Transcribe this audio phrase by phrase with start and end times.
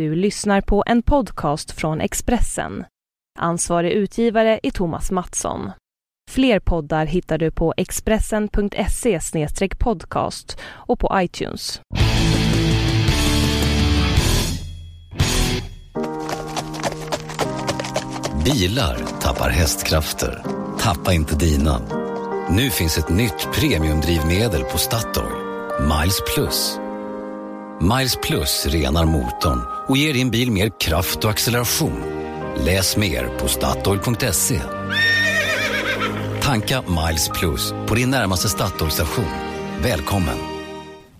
[0.00, 2.84] Du lyssnar på en podcast från Expressen.
[3.38, 5.70] Ansvarig utgivare är Thomas Mattsson.
[6.30, 9.20] Fler poddar hittar du på expressen.se
[9.78, 11.80] podcast och på iTunes.
[18.44, 20.42] Bilar tappar hästkrafter.
[20.78, 21.80] Tappa inte dina.
[22.50, 25.32] Nu finns ett nytt premiumdrivmedel på Statoil.
[25.80, 26.80] Miles Plus.
[27.82, 32.02] Miles Plus renar motorn och ger din bil mer kraft och acceleration.
[32.56, 34.60] Läs mer på Statoil.se.
[36.42, 39.24] Tanka Miles Plus på din närmaste Statoil-station.
[39.82, 40.38] Välkommen!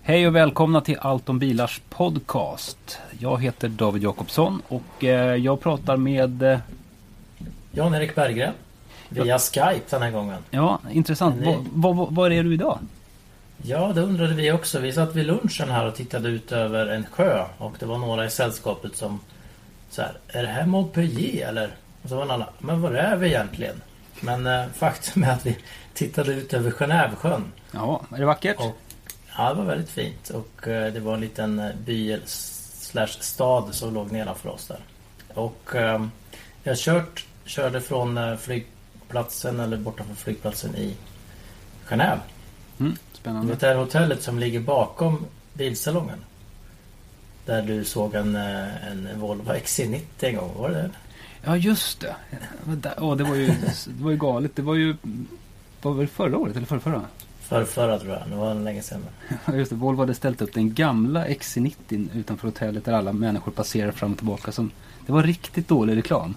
[0.01, 2.97] Hej och välkomna till Allt om bilars podcast.
[3.19, 6.43] Jag heter David Jakobsson och eh, jag pratar med...
[6.43, 6.59] Eh,
[7.71, 8.53] Jan-Erik Berggren.
[9.09, 10.37] Via Skype den här gången.
[10.51, 11.35] Ja, intressant.
[12.09, 12.79] Vad är du idag?
[13.63, 14.79] Ja, det undrade vi också.
[14.79, 18.25] Vi satt vid lunchen här och tittade ut över en sjö och det var några
[18.25, 19.19] i sällskapet som
[19.89, 21.75] så här, är det här Montpellier eller?
[22.03, 23.81] Och så var en annan, men var är vi egentligen?
[24.19, 25.57] Men eh, faktum är att vi
[25.93, 27.43] tittade ut över Genèvesjön.
[27.71, 28.59] Ja, är det vackert?
[28.59, 28.77] Och,
[29.37, 33.75] ja, det var väldigt fint och eh, det var en liten eh, by slash stad
[33.75, 34.79] som låg nedanför oss där.
[35.33, 36.05] Och eh,
[36.63, 40.95] jag kört, körde från eh, flygplatsen eller bortanför flygplatsen i
[41.87, 42.19] Genève.
[42.81, 43.55] Mm, spännande.
[43.59, 46.17] det här hotellet som ligger bakom bilsalongen?
[47.45, 50.89] Där du såg en, eh, en Volvo XC90 en gång, var det det?
[51.43, 52.15] Ja, just det.
[52.97, 53.47] Åh, det, var ju,
[53.87, 54.55] det var ju galet.
[54.55, 54.95] Det var ju...
[55.81, 57.01] Var väl förra året eller förra, förra?
[57.39, 59.05] För förra tror jag, det var länge sedan.
[59.45, 59.75] Ja, just det.
[59.75, 64.17] Volvo hade ställt upp den gamla XC90 utanför hotellet där alla människor passerar fram och
[64.17, 64.51] tillbaka.
[64.51, 64.71] Som,
[65.05, 66.35] det var riktigt dålig reklam.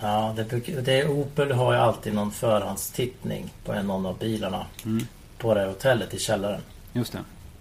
[0.00, 4.66] Ja, det, det Opel har ju alltid någon förhandstittning på en någon av bilarna.
[4.84, 5.06] Mm.
[5.42, 6.60] På det här hotellet i källaren.
[6.92, 7.18] Just det.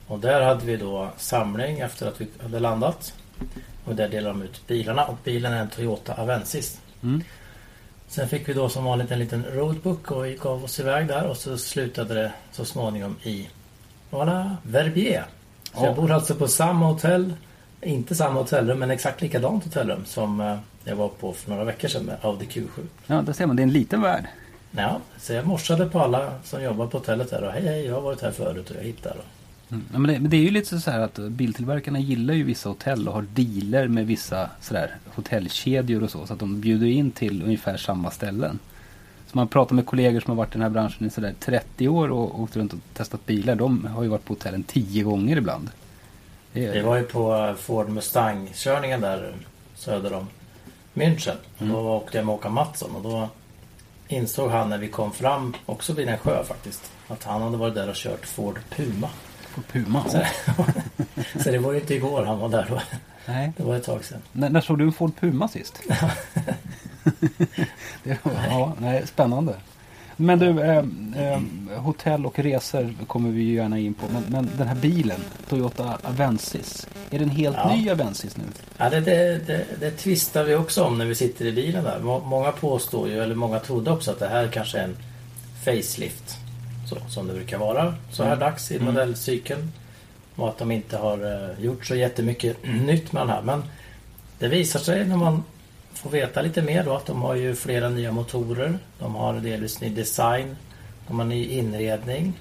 [0.07, 3.13] Och där hade vi då samling efter att vi hade landat.
[3.85, 6.79] Och där delade de ut bilarna och bilen är en Toyota Avensis.
[7.03, 7.23] Mm.
[8.07, 11.23] Sen fick vi då som vanligt en liten roadbook och gick av oss iväg där
[11.27, 13.49] och så slutade det så småningom i
[14.11, 15.25] Voilà, Verbier.
[15.63, 15.85] Så Ja.
[15.85, 17.33] jag bor alltså på samma hotell,
[17.81, 21.87] inte samma hotellrum men exakt likadant hotellrum som eh, jag var på för några veckor
[21.87, 22.67] sedan med Audi Q7.
[23.07, 23.55] Ja, där ser man.
[23.55, 24.25] Det är en liten värld.
[24.71, 27.93] Ja, så jag morsade på alla som jobbar på hotellet där och hej hej jag
[27.93, 29.15] har varit här förut och jag hittar.
[29.69, 29.83] Mm.
[29.93, 32.69] Ja, men, det, men det är ju lite så här att biltillverkarna gillar ju vissa
[32.69, 36.25] hotell och har dealer med vissa sådär hotellkedjor och så.
[36.25, 38.59] Så att de bjuder in till ungefär samma ställen.
[39.27, 41.87] Så man pratar med kollegor som har varit i den här branschen i sådär 30
[41.87, 43.55] år och åkt runt och testat bilar.
[43.55, 45.69] De har ju varit på hotellen 10 gånger ibland.
[46.53, 49.33] Det är, Det var ju på Ford Mustang-körningen där
[49.75, 50.27] söder om
[50.93, 51.35] München.
[51.59, 51.73] Mm.
[51.73, 53.29] Då åkte jag med Håkan Mattsson och då
[54.11, 57.75] insåg han när vi kom fram, också vid en sjö faktiskt, att han hade varit
[57.75, 59.09] där och kört Ford Puma.
[59.55, 60.05] på Puma.
[60.09, 60.19] Så,
[61.43, 62.81] så det var ju inte igår han var där då.
[63.25, 63.51] Nej.
[63.57, 64.21] Det var ett tag sedan.
[64.31, 65.81] När, när såg du en Ford Puma sist?
[68.03, 69.55] det var, ja, nej, spännande.
[70.17, 70.77] Men du, eh,
[71.15, 71.39] eh,
[71.77, 74.05] hotell och resor kommer vi ju gärna in på.
[74.13, 76.87] Men, men den här bilen, Toyota Avensis.
[77.11, 77.75] Är det en helt Ja.
[77.75, 78.43] ny Avensis nu?
[78.77, 81.99] Ja, det, det, det, det tvistar vi också om när vi sitter i bilen där.
[81.99, 84.97] Må- Många påstår ju, eller många trodde också att det här kanske är en
[85.65, 86.37] facelift.
[86.89, 89.71] Så, som det brukar vara så här dags i modellcykeln.
[90.35, 91.17] Och att de inte har
[91.57, 93.41] eh, gjort så jättemycket nytt med den här.
[93.41, 93.63] Men
[94.39, 95.43] det visar sig när man
[95.93, 98.77] får veta lite mer då att de har ju flera nya motorer.
[98.99, 100.55] De har delvis ny design.
[101.07, 102.33] De har ny inredning.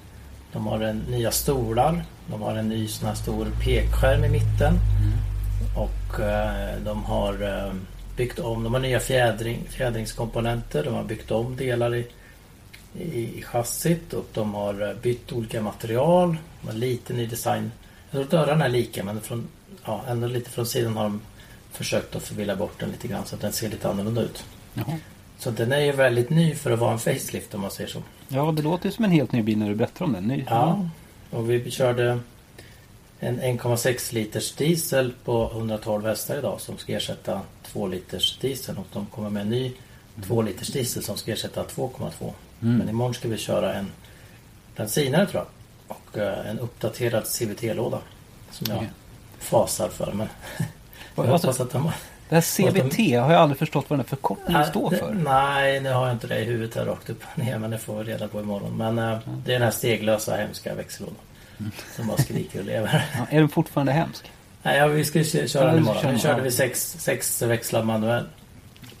[0.53, 2.03] De har en, nya stolar.
[2.27, 4.73] De har en ny sån här stor pekskärm i mitten.
[5.75, 7.73] Och eh, de har eh,
[8.17, 12.07] byggt om, de har nya fjädring, fjädringskomponenter, de har byggt om delar i,
[12.99, 16.37] i, i chassit och de har eh, bytt olika material.
[16.61, 17.71] De har lite ny design.
[18.11, 19.47] Jag tror dörrarna är lika men från,
[19.85, 21.21] ja, ändå lite från sidan har de
[21.83, 24.43] försökt att förvilla bort den lite grann så att den ser lite annorlunda ut.
[24.73, 24.97] Jaha.
[25.37, 28.03] Så den är ju väldigt ny för att vara en facelift om man säger så.
[28.27, 30.23] Ja, det låter ju som en helt ny bil när du berättar om den.
[30.27, 30.89] Ny, Ja,
[31.29, 32.19] och vi körde
[33.19, 38.87] en 1,6 liters diesel på 112 hästar idag som ska ersätta 2 liters diesel och
[38.93, 39.71] de kommer med en ny
[40.27, 42.33] 2 liters diesel som ska ersätta 2,2.
[42.61, 42.77] Mm.
[42.77, 43.91] Men imorgon ska vi köra en
[44.75, 45.47] bensinare tror jag
[45.97, 47.99] och eh, en uppdaterad CVT-låda
[48.51, 48.89] som jag Okej.
[49.39, 50.13] fasar för.
[50.13, 50.27] Men
[51.15, 51.91] jag hoppas att de
[52.29, 55.13] Det här CVT har jag aldrig förstått vad den förkortningen står för.
[55.13, 58.03] Nej, nu har jag inte det i huvudet här rakt upp ner men det får
[58.03, 58.77] vi reda på imorgon.
[58.77, 61.15] Men eh, det är den här steglösa hemska växellådan.
[61.59, 61.71] Mm.
[61.95, 63.05] Som bara skriker och lever.
[63.17, 64.31] Ja, är den fortfarande hemsk?
[64.63, 66.13] Nej, ja, vi kö- köra den imorgon.
[66.13, 68.25] Nu körde vi sex, sex växlar manuell.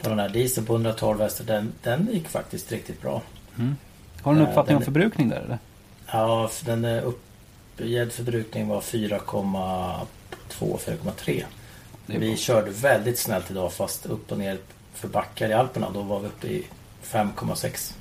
[0.01, 1.45] På den här dieseln på 112 hästar.
[1.45, 3.21] Den, den gick faktiskt riktigt bra.
[4.21, 5.57] Har du en Eh, uppfattning om den- förbrukning där eller?
[6.11, 10.05] Ja, den uppgedd förbrukning var 4,2,
[10.59, 11.25] 4,3.
[11.25, 11.45] det är
[12.19, 14.57] Vi körde väldigt snällt idag fast upp och ner
[14.93, 15.89] för backar i Alperna.
[15.93, 16.63] Då var vi uppe i
[17.03, 17.93] 5,6.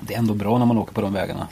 [0.00, 1.48] Det är ändå bra när man åker på de vägarna.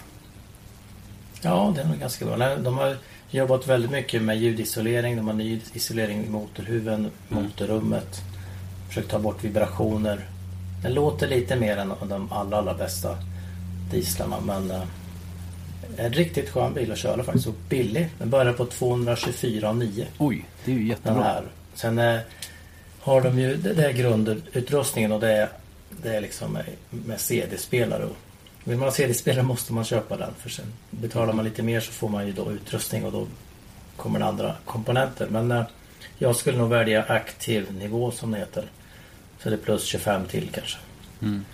[1.43, 2.57] Ja, det är nog ganska bra.
[2.57, 2.97] De har
[3.31, 5.17] jobbat väldigt mycket med ljudisolering.
[5.17, 8.21] De har ny isolering i motorhuven, motorrummet.
[8.89, 10.29] Försökt ta bort vibrationer.
[10.83, 13.17] Den låter lite mer än de allra, allra bästa
[13.91, 14.37] dieslarna.
[14.41, 14.83] Men eh,
[15.97, 17.47] en riktigt skön bil att köra faktiskt.
[17.47, 18.09] Och billig.
[18.19, 20.07] Den börjar på 224,9.
[20.19, 21.23] Oj, det är ju Den jättebra.
[21.23, 21.45] här.
[21.77, 22.21] Sen eh,
[23.01, 25.49] har de ju, det, är grundutrustningen och det är,
[26.03, 26.59] det är liksom
[26.91, 28.05] med, CD-spelare.
[28.05, 28.17] Och
[28.65, 30.35] Vill man ha CD-spelare måste man köpa den.
[30.39, 33.27] För sen betalar man lite mer så får man ju då utrustning och då
[33.97, 35.27] kommer det andra komponenter.
[35.31, 35.65] Men eh,
[36.19, 38.65] jag skulle nog välja aktiv nivå som det heter.
[39.43, 40.79] Så det är plus 25 till kanske.
[41.23, 41.45] Mm.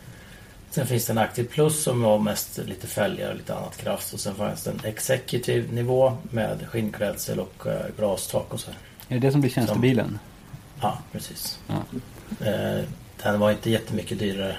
[0.71, 4.13] Sen finns det en aktiv plus som har mest lite fälgar och lite annat kraft.
[4.13, 8.71] Och sen finns det en executive nivå med skinnklädsel och eh, glastak och så.
[8.71, 8.79] här.
[9.09, 10.19] Är det det som blir tjänstebilen?
[10.81, 11.59] Ja, precis.
[11.67, 11.83] Ja.
[12.47, 12.85] Eh,
[13.23, 14.57] den var inte jättemycket dyrare.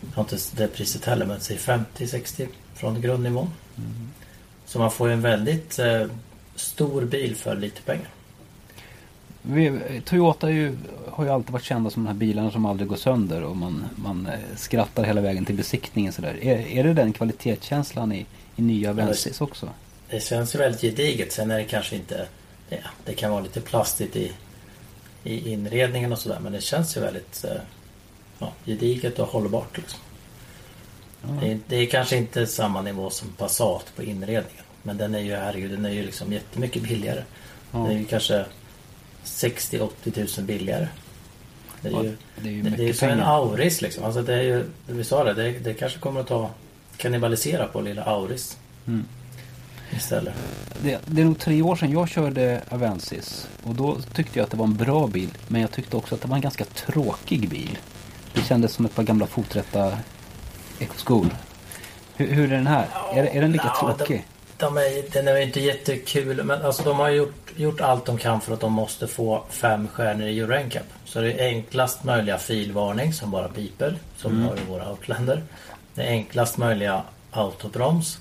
[0.00, 3.50] Jag har inte det priset heller, men säg 50-60 från grundnivån.
[4.66, 6.06] Så man får ju en väldigt eh,
[6.54, 8.08] stor bil för lite pengar.
[10.04, 10.76] Toyota ju,
[11.08, 13.84] har ju alltid varit kända som de här bilarna som aldrig går sönder och man,
[13.96, 16.12] man eh, skrattar hela vägen till besiktningen.
[16.12, 16.44] Sådär.
[16.44, 18.26] Är, är det den kvalitetskänslan i,
[18.56, 19.68] i nya Avensis också?
[20.10, 21.32] Det känns ju väldigt gediget.
[21.32, 22.26] Sen är det kanske inte...
[22.70, 24.32] Ja, det kan vara lite plastigt i,
[25.24, 26.40] i inredningen och sådär.
[26.40, 27.60] Men det känns ju väldigt eh,
[28.38, 29.76] ja, gediget och hållbart.
[29.78, 30.00] Liksom.
[31.40, 34.64] Det, är, det är kanske inte samma nivå som Passat på inredningen.
[34.82, 37.22] Men den är ju, herregud, den är ju liksom jättemycket billigare.
[37.72, 37.78] Ja.
[37.78, 38.44] Den är ju kanske
[39.24, 40.88] 60-80 tusen billigare.
[41.82, 43.36] Det är ju, det är ju det, det är som en pengar.
[43.36, 44.04] Auris liksom.
[44.04, 46.50] Alltså det är ju, vi sa det, det, det kanske kommer att ta
[46.96, 48.58] kannibalisera på lilla Auris.
[48.86, 49.04] Mm.
[49.96, 50.34] Istället.
[50.82, 53.48] Det, det är nog tre år sedan jag körde Avensis.
[53.64, 55.30] Och då tyckte jag att det var en bra bil.
[55.48, 57.78] Men jag tyckte också att det var en ganska tråkig bil.
[58.34, 59.98] Det kändes som ett par gamla foträtta
[60.78, 61.26] Ecoskor.
[62.16, 62.86] Hur, hur är den här?
[63.14, 64.26] Är, är den lika Ja, tråkig?
[64.58, 68.40] De är, den är inte jättekul men alltså de har gjort, gjort allt de kan
[68.40, 70.82] för att de måste få fem stjärnor i Euro NCAP.
[71.04, 73.96] Så det är enklast möjliga filvarning som bara piper.
[74.16, 74.42] Som Mm.
[74.42, 75.42] vi har i våra Outlander.
[75.94, 78.18] Det är enklast möjliga autobroms.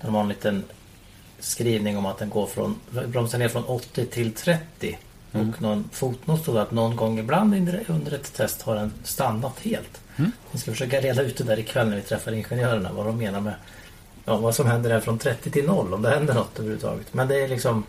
[0.00, 0.64] De har en liten
[1.40, 2.76] skrivning om att den går från,
[3.06, 4.98] bromsar ner från 80 till 30.
[5.32, 5.50] Mm.
[5.50, 7.54] Och någon fotnot stod att någon gång ibland
[7.88, 10.00] under- ett test har den stannat helt.
[10.16, 10.32] Mm.
[10.52, 12.92] Vi ska försöka reda ut det där ikväll när vi träffar ingenjörerna.
[12.92, 13.54] Vad de menar med
[14.24, 15.94] ja, vad som händer där från 30 till 0.
[15.94, 17.14] Om det händer något överhuvudtaget.
[17.14, 17.84] Men det är liksom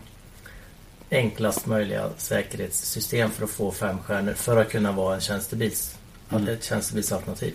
[1.10, 4.32] enklast möjliga säkerhetssystem för att få fem stjärnor.
[4.32, 5.96] För att kunna vara en tjänstebils,
[6.30, 6.48] Mm.
[6.48, 7.54] ett tjänstebilsalternativ.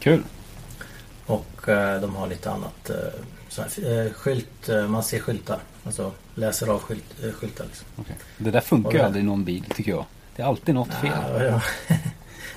[0.00, 0.22] Kul.
[1.26, 2.90] Och eh, de har lite annat.
[2.90, 2.96] Eh,
[3.58, 5.58] så här, eh, skylt, eh, man ser skyltar.
[5.84, 7.64] Alltså läser av skylt, eh, skyltar.
[7.64, 7.86] Liksom.
[7.96, 8.16] Okej.
[8.38, 10.04] Det där funkar ju aldrig i någon bil tycker jag.
[10.36, 11.12] Det är alltid något fel.
[11.28, 11.62] Ja, ja.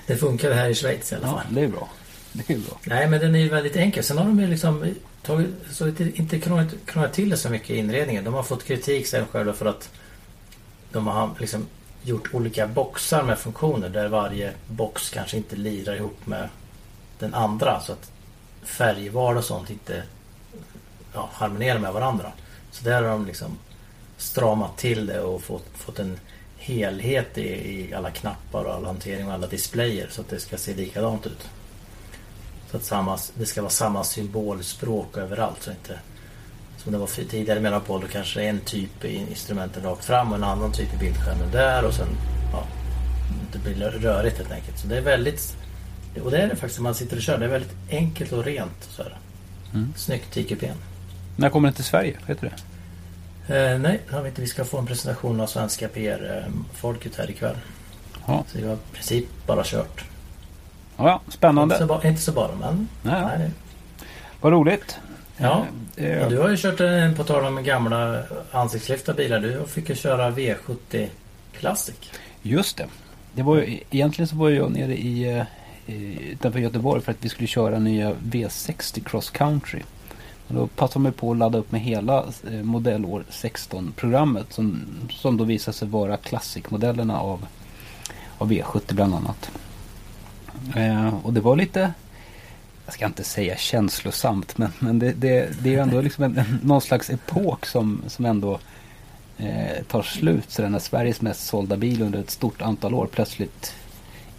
[0.07, 1.44] det funkar här i Schweiz i alla fall.
[1.50, 1.89] Ja, det är bra.
[2.33, 2.80] Det är bra.
[2.83, 4.03] Nej men den är ju väldigt enkel.
[4.03, 7.77] Sen har de ju liksom tagit, så lite, inte krånglat till det så mycket i
[7.77, 8.24] inredningen.
[8.24, 9.89] De har fått kritik sen själva för att
[10.92, 11.68] de har liksom
[12.03, 16.50] gjort olika boxar med funktioner där varje box kanske inte lirar ihop med
[17.19, 17.80] den andra.
[17.80, 18.12] Så att
[18.63, 20.03] färgval och sånt inte
[21.13, 22.31] ja, harmonerar med varandra.
[22.72, 23.58] Så där har de liksom
[24.18, 26.19] stramat till det och fått, fått en
[26.58, 30.58] helhet i, i alla knappar och all hantering och alla displayer så att det ska
[30.58, 31.50] se likadant ut.
[32.72, 35.63] Så att samma, det ska vara samma symbolspråk överallt.
[35.63, 36.00] Så inte,
[36.77, 40.44] som det var tidigare med Apollo kanske en typ i instrumenten rakt fram och en
[40.44, 42.08] annan typ i bildskärmen där och sen
[42.53, 42.63] ja,
[43.53, 44.80] det blir rörigt helt enkelt.
[44.80, 45.58] Så det är väldigt
[46.24, 47.38] och det är det faktiskt när man sitter och kör.
[47.38, 48.84] Det är väldigt enkelt och rent.
[48.89, 49.18] Så här.
[49.74, 49.94] Mm.
[49.98, 50.75] Snyggt i kupén.
[51.36, 52.18] När kommer den till Sverige?
[52.28, 52.54] Vet du det?
[53.74, 54.42] Eh, nej, har vi inte.
[54.42, 57.56] Vi ska få en presentation av svenska PR-folket här ikväll.
[58.28, 60.04] Ja, Så vi har i princip bara kört.
[60.98, 61.78] ja, ja Inte spännande.
[61.78, 62.88] så, ba- inte så bara, men...
[63.04, 63.52] Nej, nej.
[64.42, 64.98] Vad roligt.
[65.38, 65.66] Ja.
[65.98, 69.40] Eh, du har ju kört en, på tal om gamla ansiktslyfta bilar.
[69.40, 71.08] Du fick ju köra V70
[71.60, 71.96] Classic.
[72.42, 72.88] Just det.
[73.34, 75.44] det var ju, egentligen så var jag nere i, eh,
[75.96, 79.82] i, utanför Göteborg för att vi skulle köra nya V60 Cross Country.
[80.51, 85.38] Och då passade man på att ladda upp med hela eh, modellår 16-programmet som, som
[85.38, 87.46] då visade sig vara klassikmodellerna av,
[88.38, 89.51] av e V70 bland annat.
[90.75, 91.93] Eh, och det var lite,
[92.86, 96.81] jag ska inte säga känslosamt, men, men det, det, det är ändå liksom en, någon
[96.81, 98.60] slags epok som, som ändå
[99.38, 100.51] eh, tar slut.
[100.51, 103.74] Så den här Sveriges mest sålda bil under ett stort antal år plötsligt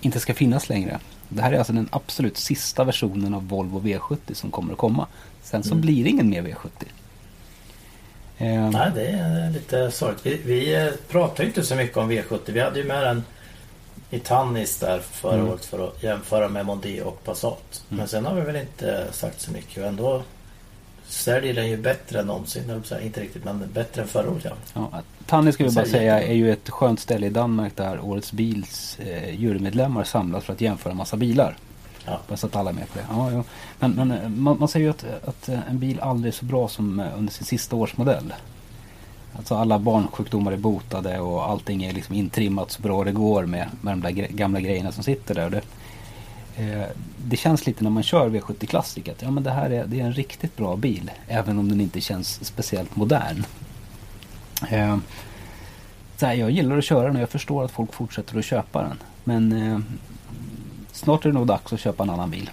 [0.00, 0.99] inte ska finnas längre.
[1.35, 5.07] Det här är alltså den absolut sista versionen av Volvo V70 som kommer att komma.
[5.43, 5.81] Sen så Mm.
[5.81, 6.69] blir det ingen mer V70.
[8.39, 10.23] Eh, Nej, det är lite sorgligt.
[10.23, 12.39] Vi, vi eh, pratar ju inte så mycket om V70.
[12.53, 13.25] Vi hade ju med den
[14.11, 15.49] i Tannis där förra Mm.
[15.49, 17.83] året för att jämföra med Mondeo och Passat.
[17.91, 17.99] Mm.
[17.99, 20.23] Men sen har vi väl inte sagt så mycket och ändå
[21.07, 22.83] säljer den ju bättre än någonsin.
[23.03, 24.45] Inte riktigt, men bättre än förra året.
[24.45, 24.53] Ja.
[24.75, 28.33] Ja, Tanni ska vi bara säga är ju ett skönt ställe i Danmark där Årets
[28.33, 31.57] Bils eh, jurymedlemmar samlas för att jämföra massa bilar.
[32.07, 32.21] Ja.
[32.29, 33.05] Bara så att alla är med på det.
[33.11, 33.45] Ja, ja.
[33.79, 36.45] Men, men eh, man, man säger ju att, att eh, en bil aldrig är så
[36.45, 38.35] bra som eh, under sin sista årsmodell.
[39.37, 43.69] Alltså alla barnsjukdomar är botade och allting är liksom intrimmat så bra det går med,
[43.81, 45.50] med de där gamla grejerna som sitter där.
[45.50, 45.62] Det,
[46.62, 46.88] eh,
[47.25, 50.00] det känns lite när man kör V70 Classic att ja, men det här är, det
[50.00, 51.11] är en riktigt bra bil.
[51.29, 53.45] Även om den inte känns speciellt modern.
[54.71, 54.97] Eh,
[56.16, 58.83] så här, jag gillar att köra den och jag förstår att folk fortsätter att köpa
[58.83, 58.99] den.
[59.25, 59.78] Men eh,
[60.92, 62.50] snart är det nog dags att köpa en annan bil.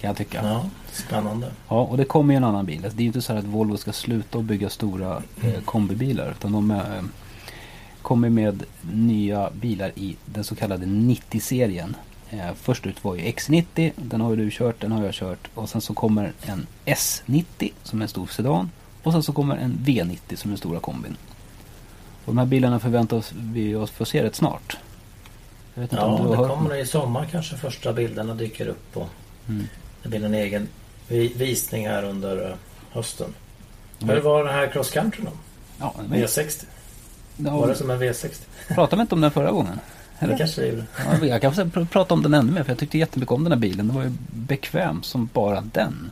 [0.00, 0.40] Kan jag tycka.
[0.42, 0.48] Ja.
[0.48, 1.50] ja, spännande.
[1.66, 2.84] och det kommer ju en annan bil.
[2.84, 5.60] Alltså, det är ju inte så här att Volvo ska sluta att bygga stora eh,
[5.64, 6.30] kombibilar.
[6.30, 6.80] Utan de eh,
[8.02, 8.62] kommer med
[8.92, 11.96] nya bilar i den så kallade 90-serien.
[12.30, 13.92] Eh, först ut var ju X90.
[13.96, 15.48] Den har ju du kört, den har jag kört.
[15.54, 18.70] Och sen så kommer en S90 som är en stor sedan.
[19.02, 21.16] Och sen så kommer en V90 som är den stora kombin.
[22.28, 24.76] Och de här bilarna förväntar vi oss få se rätt snart.
[25.74, 28.96] Jag vet inte om Ja, du det kommer i sommar kanske första bilderna dyker upp.
[28.96, 29.08] Och
[29.48, 29.66] Mm.
[30.02, 30.68] det blir en egen
[31.08, 32.54] vi- visning här under eh,
[32.90, 33.34] hösten.
[34.02, 34.14] Mm.
[34.14, 35.30] Hur var den här cross country då?
[35.80, 36.64] Ja, men, V60?
[37.36, 38.42] Var ja, det som en V60?
[38.68, 39.80] pratade vi inte om den förra gången?
[40.20, 40.84] Det kanske det gjorde.
[41.20, 43.52] Ja, jag kan pr- prata om den ännu mer för jag tyckte jättemycket om den
[43.52, 43.86] här bilen.
[43.86, 46.10] Den var ju bekväm som bara den.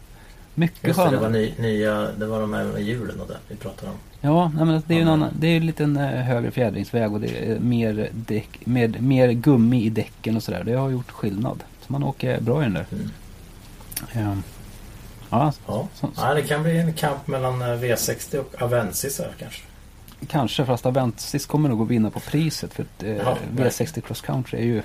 [0.59, 1.33] Mycket Just det, det var skönare.
[1.33, 3.99] ny, nya, det var de här med hjulen och det vi pratade om.
[4.21, 7.21] Ja, men det är ju annan, det är ju en liten eh, högre fjädringsväg och
[7.21, 10.63] det är mer, däck, med, mer gummi i däcken och sådär.
[10.65, 11.63] Det har gjort skillnad.
[11.87, 12.87] Så man åker bra i den där.
[12.93, 13.11] Mm.
[14.15, 14.21] Ja,
[15.31, 15.89] ja Ja.
[15.95, 19.63] så, så, ja, det kan bli en kamp mellan eh, V60 och Avensis här kanske.
[20.29, 22.75] kanske fast Aventis kommer nog att vinna på priset.
[22.75, 24.83] För att, eh, Ja, V60 Cross Country är ju,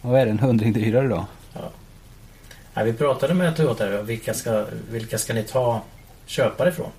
[0.00, 1.26] vad är det, en hundring dyrare då?
[1.54, 1.70] Ja,
[2.74, 5.82] vi pratade med Toyota vilka ska, vilka ska ni ta
[6.26, 6.90] köpare ifrån?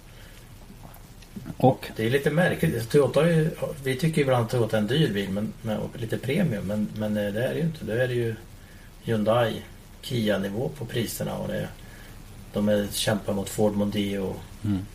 [1.57, 2.89] Och Det är lite märkligt.
[2.89, 3.49] Toyota ju,
[3.83, 5.29] vi tycker ibland att Toyota är en dyr bil,
[5.61, 6.67] men, och lite premium.
[6.67, 7.85] Men, men eh, det är det ju inte.
[7.85, 8.35] Det är det ju
[9.03, 9.61] Hyundai,
[10.01, 11.35] Kia-nivå på priserna.
[11.35, 11.67] Och det,
[12.53, 14.85] de är, kämpar mot Ford Mondeo, mm,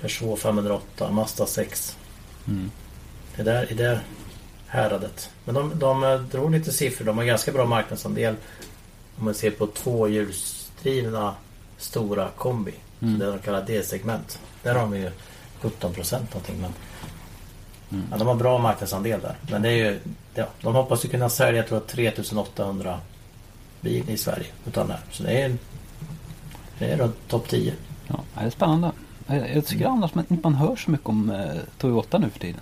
[0.00, 1.96] Peugeot 508, Mazda 6.
[2.48, 2.70] mm,
[3.36, 4.00] Det där i det
[4.66, 5.30] häradet.
[5.44, 7.06] Men de, de eh, drog lite siffror.
[7.06, 8.34] De har ganska bra marknadsandel.
[9.18, 11.34] Om man ser på tvåhjulsdrivna
[11.78, 12.74] stora kombi.
[13.02, 13.18] Mm.
[13.18, 14.38] Det de kallar D-segment.
[14.62, 15.10] Där har de ju
[15.60, 16.60] 17 procent någonting.
[16.60, 16.72] Men,
[17.90, 18.04] Mm.
[18.10, 19.36] ja, de har bra marknadsandel där.
[19.50, 19.98] Men det är ju,
[20.34, 23.00] ja, de hoppas ju kunna sälja jag tror, 3800
[23.80, 24.46] bil i Sverige.
[24.66, 25.02] Utan det här.
[25.10, 25.56] Så det är,
[26.78, 27.74] det är runt topp 10.
[28.08, 28.92] ja, det är spännande.
[29.26, 31.46] Jag, tycker annars att inte man hör så mycket om eh,
[31.78, 32.60] Toyota nu för tiden.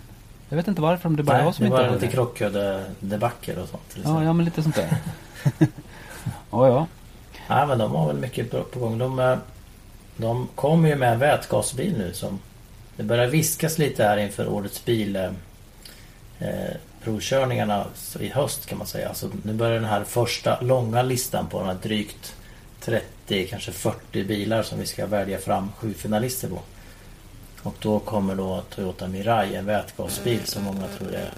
[0.48, 2.12] Jag vet inte varför, om det bara Nej, jag som det inte var lite det.
[2.12, 3.96] krockkudde-debacle och sånt.
[4.04, 4.96] Ja, ja, men lite sånt där.
[6.50, 6.86] ja, ja.
[7.48, 8.98] Nej men de har väl mycket på, på gång.
[8.98, 9.36] De, eh,
[10.16, 12.38] de kommer ju med en vätgasbil nu som
[12.96, 15.30] det börjar viskas lite här inför årets bil eh,
[16.38, 17.86] eh, provkörningarna
[18.20, 19.08] i höst kan man säga.
[19.08, 22.34] Alltså, nu börjar den här första långa listan på de här drygt
[22.80, 26.60] 30, kanske 40 bilar som vi ska välja fram sju finalister på.
[27.62, 31.32] Och då kommer då Toyota Mirai, en vätgasbil som många tror är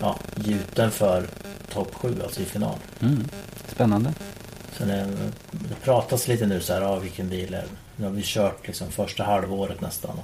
[0.00, 1.26] ja, gjuten för
[1.72, 2.76] topp 7, alltså i final.
[3.00, 3.28] Mm.
[3.78, 4.12] Spännande.
[4.72, 5.06] Så det,
[5.50, 7.64] det pratas lite nu så här, ja, vilken bil är
[7.96, 10.16] Nu har vi kört liksom första halvåret nästan.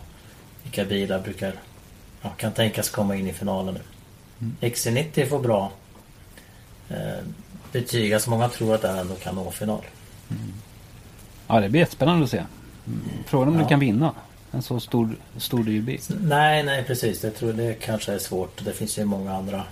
[0.62, 1.54] Vilka bilar brukar,
[2.22, 3.80] ja, kan tänkas komma in i finalen nu.
[4.40, 4.56] Mm.
[4.60, 5.72] XC90 får bra
[6.88, 6.96] eh,
[7.72, 8.14] betyg.
[8.14, 9.82] Alltså många tror att den ändå kan nå final.
[11.46, 12.42] Ja, det blir jättespännande att se.
[12.86, 13.00] Mm.
[13.26, 13.62] Frågan om Ja.
[13.62, 14.12] du kan vinna
[14.50, 16.00] en så stor, stor dyr bil.
[16.20, 17.24] Nej, nej precis.
[17.24, 18.64] Jag tror det kanske är svårt.
[18.64, 19.62] Det finns ju många andra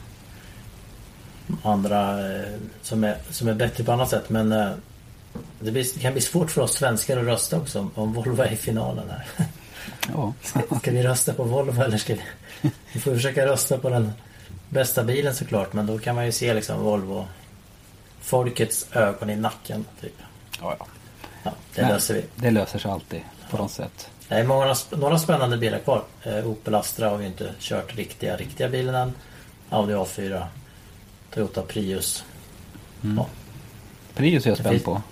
[1.62, 2.48] andra eh,
[2.82, 4.30] som, är, som är bättre på annat sätt.
[4.30, 4.70] Men eh,
[5.60, 8.52] det, blir, det kan bli svårt för oss svenskar att rösta också om, Volvo är
[8.52, 9.26] i finalen här.
[10.12, 10.32] Ja.
[10.78, 12.22] Ska vi rösta på Volvo eller ska vi...
[12.92, 14.12] Vi får försöka rösta på den
[14.68, 15.72] bästa bilen såklart.
[15.72, 17.26] Men då kan man ju se liksom Volvo
[18.20, 19.84] Folkets ögon i nacken.
[20.00, 20.14] Typ.
[20.60, 20.86] Ja, ja.
[21.42, 22.24] Ja, det Nej, löser vi.
[22.36, 24.10] Det löser sig alltid på något sätt.
[24.28, 26.02] Det är många, några spännande bilar kvar.
[26.22, 29.14] Eh, Opel Astra har vi inte kört riktiga, riktiga bilen än.
[29.70, 30.46] Audi A4.
[31.34, 32.24] Toyota Prius.
[33.04, 33.16] Mm.
[33.16, 33.26] Ja.
[34.14, 35.02] Prius är jag spänd på.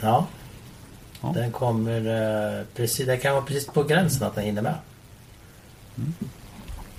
[0.00, 0.26] Ja.
[1.22, 1.32] Ja.
[1.34, 2.06] Den kommer
[2.58, 4.74] eh, precis, det kan vara precis på gränsen att den hinner med.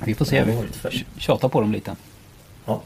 [0.05, 0.43] Vi får se.
[0.43, 1.95] Vi det får var lite för- tj- tjata på dem lite.
[2.65, 2.81] Ja.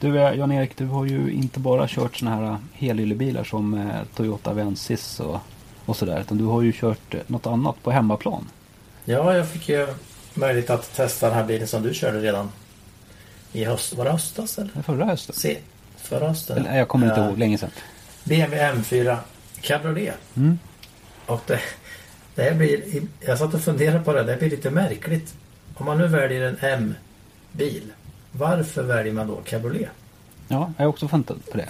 [0.00, 4.00] Du eh, Jan-Erik, du har ju inte bara kört såna här eh, helylebilar som eh,
[4.16, 5.38] Toyota Avensis och,
[5.86, 6.20] och sådär.
[6.20, 8.48] Utan du har ju kört något annat på hemmaplan.
[9.04, 9.86] Ja, jag fick ju
[10.34, 12.50] möjlighet att testa den här bilen som du körde redan
[13.52, 13.94] i höst.
[13.94, 14.82] Var det höstas eller?
[14.82, 15.34] Förra hösten.
[15.36, 15.58] Se,
[15.96, 16.58] förra hösten.
[16.58, 17.70] Eller, jag kommer inte Eh, ihåg, länge sedan.
[18.24, 19.16] BMW M4
[19.60, 20.14] Cabriolet.
[20.36, 20.58] Mm.
[21.26, 21.60] Och det,
[22.34, 22.82] det här blir,
[23.20, 25.34] jag satt och funderade på det, det blir lite märkligt.
[25.74, 27.92] Om man nu väljer en M-bil,
[28.32, 29.90] varför väljer man då cabriolet?
[30.48, 31.68] Ja, jag har också funderat på det.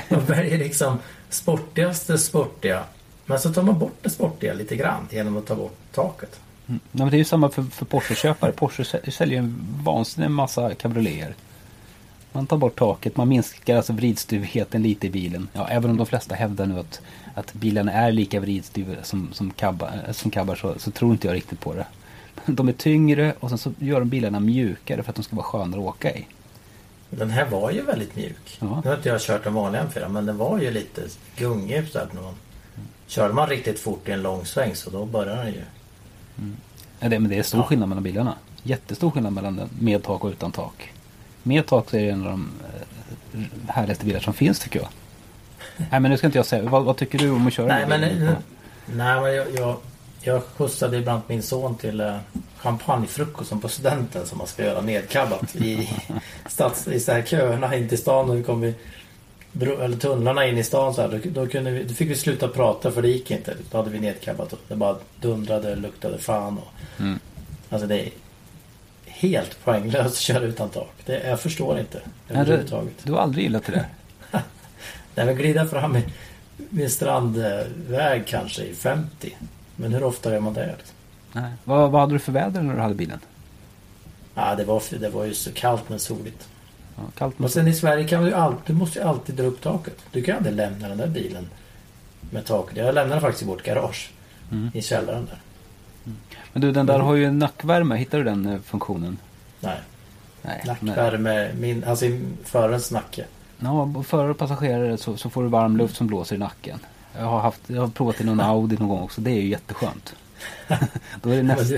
[0.08, 0.98] Man väljer liksom
[1.30, 2.84] sportigaste sportiga,
[3.26, 6.40] men så tar man bort det sportiga lite grann genom att ta bort taket.
[6.70, 8.52] Ja, men det är ju samma för, för Porsche-köpare.
[8.52, 11.34] Porsche säl- säljer en vansinnig massa cabrioleter.
[12.32, 15.48] Man tar bort taket, man minskar alltså vridstyvheten lite i bilen.
[15.52, 17.00] Ja, även om de flesta hävdar nu att,
[17.34, 21.26] att bilarna är lika vridstyva som, som, cabbar, eh, som cabbar så, så tror inte
[21.26, 21.86] jag riktigt på det.
[22.46, 25.46] De är tyngre och sen så gör de bilarna mjukare för att de ska vara
[25.46, 26.26] skönare att åka i.
[27.10, 28.58] Den här var ju väldigt mjuk.
[28.60, 28.80] Ja.
[28.84, 31.02] Nu har inte jag kört en vanlig M4 men den var ju lite
[31.36, 32.34] gungig så när man
[33.06, 35.62] Körde man riktigt fort i en lång sväng så då börjar den ju.
[37.00, 37.66] Ja, det, men det är stor Ja.
[37.66, 38.34] skillnad mellan bilarna.
[38.62, 40.92] Jättestor skillnad mellan den med tak och utan tak.
[41.42, 42.50] Med tak så är det en av de
[43.34, 44.88] eh, härligaste bilar som finns tycker jag.
[45.90, 47.86] Nej men nu ska inte jag säga, vad, vad tycker du om att köra Nej
[47.88, 49.76] men, nej, men jag, jag,
[50.22, 52.16] jag skjutsade ibland min son till eh,
[52.56, 55.90] champagnefrukosten på studenten som man ska göra nedkabbat i,
[56.48, 58.72] stads, i så här köerna in till stan och vi kom
[59.52, 62.14] bro, eller tunnlarna in i stan så här, då, då, kunde vi, då fick vi
[62.14, 63.54] sluta prata för det gick inte.
[63.70, 67.18] Då hade vi nedkabbat och det bara dundrade, luktade fan och Mm.
[67.70, 68.10] Alltså det är
[69.06, 70.92] helt poänglöst att köra utan tak.
[71.06, 72.94] Det, jag förstår inte Nej, du, överhuvudtaget.
[73.02, 73.86] du har aldrig gillat det där?
[75.14, 76.04] Nej men glida fram i,
[76.56, 79.36] vid en strandväg kanske i 50.
[79.76, 80.66] Men hur ofta gör man det?
[80.66, 80.94] Liksom?
[81.32, 81.52] Nej.
[81.64, 83.20] Vad, vad hade du för väder när du hade bilen?
[84.34, 86.48] Ja, det, var, det var ju så kallt men soligt.
[86.96, 89.44] Ja, kallt men sen i Sverige kan du ju alltid, du måste ju alltid dra
[89.44, 89.96] upp taket.
[90.10, 91.48] Du kan aldrig lämna den där bilen
[92.30, 92.76] med taket.
[92.76, 94.10] Jag lämnade den faktiskt i vårt garage.
[94.52, 94.70] Mm.
[94.74, 95.38] I källaren där.
[96.52, 99.18] Men du den där har ju nackvärme, hittar du den eh, funktionen?
[99.60, 99.78] Nej,
[100.42, 100.62] Nej.
[100.66, 102.06] nackvärme, min, alltså
[102.44, 103.24] förarens nacke.
[103.58, 106.78] Ja, förare och passagerare så, så får du varm luft som blåser i nacken.
[107.18, 109.20] Jag har, haft, jag har provat i någon Audi någon gång också.
[109.20, 110.14] Det är ju jätteskönt.
[111.22, 111.72] Då är det, näst,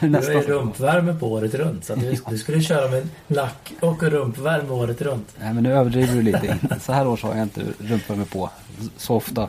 [0.00, 1.84] Du har ju rumpvärme på året runt.
[1.84, 5.34] Så du, du skulle köra med nack och rumpvärme året runt.
[5.40, 6.58] Nej men nu överdriver du lite.
[6.80, 8.50] Så här års har jag inte rumpvärme på
[8.96, 9.48] så ofta.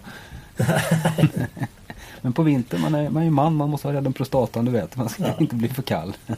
[2.22, 4.72] men på vintern, man är, man är ju man, man måste rädd om prostatan du
[4.72, 4.96] vet.
[4.96, 5.34] Man ska Ja.
[5.40, 6.14] inte bli för kall.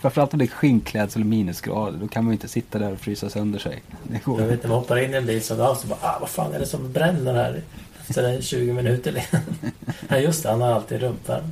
[0.00, 1.98] Framförallt om det är skinnklädsel och minusgrader.
[1.98, 3.82] Då kan man ju inte sitta där och frysa sönder sig.
[4.02, 6.18] Det går Jag vet inte, man hoppar in i en bil då, så bara, ah,
[6.20, 7.62] vad fan är det som bränner här?
[8.10, 9.24] Så är 20 minuter.
[10.08, 11.48] ja just det, han har alltid rumpvärme.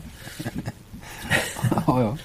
[1.86, 2.16] ja, ja.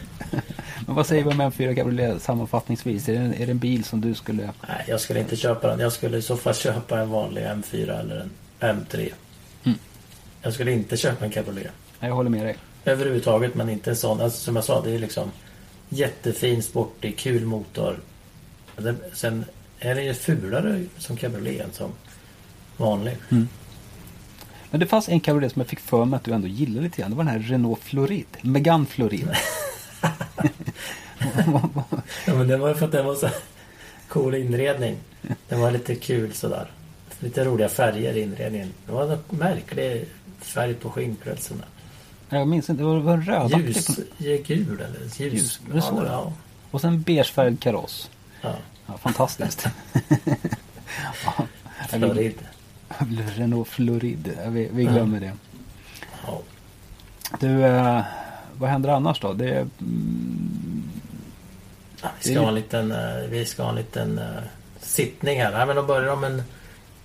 [0.85, 3.09] Men vad säger vi om M4 Cabriolet sammanfattningsvis?
[3.09, 4.43] Är det, en, är det en bil som du skulle...
[4.67, 5.79] Nej, jag skulle inte köpa den.
[5.79, 8.19] Jag skulle i så fall köpa en vanlig M4 eller
[8.59, 9.13] en M3.
[9.63, 9.77] Mm.
[10.41, 11.71] Jag skulle inte köpa en cabriolet.
[11.99, 12.55] Nej, Jag håller med dig.
[12.85, 14.21] Överhuvudtaget, men inte en sån.
[14.21, 15.31] Alltså, som jag sa, det är liksom
[15.89, 17.99] jättefin, sportig, kul motor.
[19.13, 19.45] Sen
[19.79, 21.91] är den ju fulare som cabriolet än som
[22.77, 23.17] vanlig.
[24.71, 27.01] Men det fanns en cabriolet som jag fick för mig att du ändå gillade lite
[27.01, 27.11] grann.
[27.11, 28.25] Det var den här Renault Florid.
[28.41, 29.29] Megane Florid.
[32.25, 33.29] Ja, men det var ju för att den var så
[34.07, 34.97] cool inredning.
[35.47, 36.71] Den var lite kul sådär.
[37.19, 38.73] Lite roliga färger i inredningen.
[38.85, 40.05] Det var en märklig
[40.39, 41.63] färg på skinnklädseln.
[42.29, 43.75] jag minns inte, det var, en rödaktig.
[44.17, 45.19] Ljus, gul eller ljus.
[45.19, 46.03] Ljus, det så?
[46.07, 46.33] ja,
[46.71, 48.09] Och sen beigefärgad kaross.
[48.41, 48.55] ja.
[48.87, 49.67] Ja, fantastiskt.
[51.25, 51.47] ja,
[51.91, 52.33] jag.
[53.35, 54.37] Renault Florid.
[54.47, 55.31] Vi, vi glömmer det.
[56.25, 56.41] Ja.
[57.39, 58.01] Du, eh,
[58.57, 59.33] vad händer annars då?
[59.33, 60.89] Det, mm,
[62.01, 64.25] Ja, vi, ska ha en liten, eh, vi ska ha en liten eh,
[64.79, 65.51] sittning här.
[65.51, 66.43] Nej, men de börjar om en,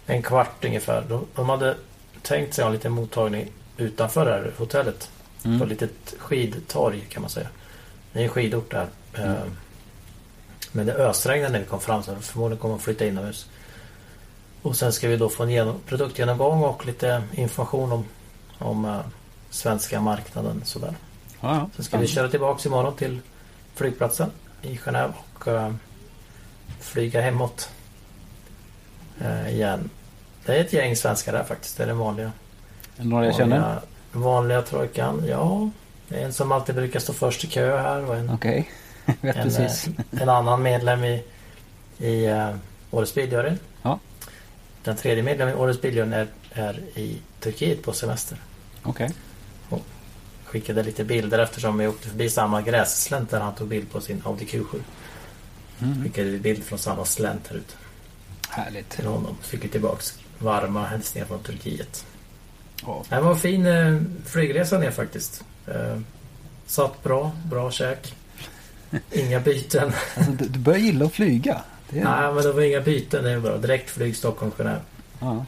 [0.07, 1.05] en kvart ungefär.
[1.09, 1.77] De, de hade
[2.23, 5.11] tänkt sig ha en liten mottagning utanför det här hotellet.
[5.45, 5.59] Mm.
[5.59, 7.49] På ett litet skidtorg kan man säga.
[8.13, 8.87] Det är en skidort där.
[9.15, 9.35] Eh,
[10.73, 13.49] Men det ösregnade när vi kom fram så förmodligen kommer de flytta inomhus.
[14.65, 18.05] Och sen ska vi då få en genom, produktgenomgång och lite information om,
[18.59, 19.01] om eh,
[19.51, 20.63] svenska marknaden.
[20.65, 20.95] Sådär.
[21.41, 23.21] ja, ja, Sen ska vi köra tillbaks imorgon till
[23.75, 24.31] flygplatsen
[24.63, 25.73] i Genève och eh,
[26.81, 27.71] flyga hemåt
[29.21, 29.91] eh, igen.
[30.45, 31.77] Det är ett gäng svenskar där faktiskt.
[31.77, 32.33] Det är den vanliga.
[32.97, 33.59] Några jag känner?
[33.61, 35.25] vanliga, vanliga trojkan.
[35.29, 35.71] Ja,
[36.09, 38.71] det är en som alltid brukar stå först i kö här och en, Okej,
[39.05, 41.25] jag vet en, eh, en annan medlem i,
[41.99, 42.57] i uh,
[42.91, 43.59] Årets Biljuryn.
[44.85, 48.39] Den tredje medlemmen i Årets Biljuryn är, är i Turkiet på semester.
[48.83, 49.11] Okej.
[50.45, 54.23] skickade lite bilder eftersom vi åkte förbi samma grässlänt där han tog bild på sin
[54.25, 54.81] Audi Q7.
[55.83, 56.03] Mm.
[56.03, 57.75] Skickade vi bild från samma slänt här ute
[58.49, 58.91] Härligt.
[58.91, 59.37] till honom.
[59.43, 62.07] Fick vi tillbaks varma hälsningar från Turkiet.
[62.83, 63.05] Ja.
[63.09, 65.45] Det var en fin eh, flygresa ner faktiskt.
[65.67, 65.99] Eh,
[66.67, 68.15] satt bra, bra käk.
[69.13, 69.93] Inga byten.
[70.17, 71.63] Alltså, du, du börjar gilla att flyga.
[71.91, 73.25] Det Nej, men det var inga byten.
[73.25, 73.57] Det är bra.
[73.57, 74.81] Direktflyg Stockholm-Genève.
[75.21, 75.45] ja.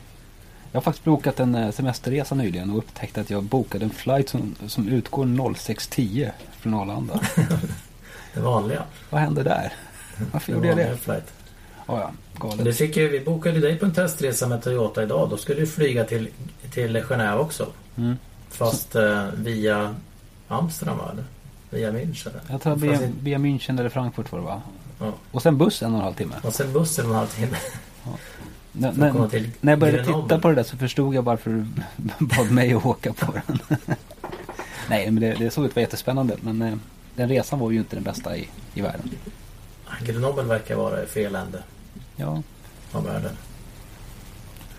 [0.72, 4.28] Jag har faktiskt bokat en eh, semesterresa nyligen och upptäckte att jag bokade en flight
[4.28, 7.20] som, som utgår 06.10 från Arlanda.
[8.34, 8.82] Det vanliga.
[9.10, 9.72] Vad hände där?
[10.32, 10.96] Varför gjorde jag det?
[10.96, 11.32] flight.
[11.86, 12.64] Ja, ja, galet.
[12.64, 15.30] det fick ju, vi bokade dig på en testresa med Toyota idag.
[15.30, 16.28] Då skulle du flyga till,
[16.70, 17.66] till Genève också.
[17.96, 18.16] Mm.
[18.48, 19.94] Fast eh, via
[20.48, 21.10] Amsterdam va?
[21.12, 21.24] eller?
[21.70, 22.30] Via München?
[22.50, 24.62] Jag tror Fast via, via München eller Frankfurt var det va?
[24.98, 25.12] Ja.
[25.32, 26.34] Och sen buss en och en halv timme.
[26.42, 27.56] Och sen bussen en halvtimme.
[28.72, 30.22] När, För att komma när, till när jag började Grenoble.
[30.22, 31.66] titta på det där så förstod jag varför du
[32.36, 33.58] bad mig att åka på den.
[34.88, 36.36] Nej, men det, det såg ut att vara jättespännande.
[36.40, 36.74] Men eh,
[37.14, 39.10] den resan var ju inte den bästa i, i världen.
[40.02, 41.62] Grenoble verkar vara i fel ände
[42.16, 42.42] Ja,
[42.92, 43.36] av världen.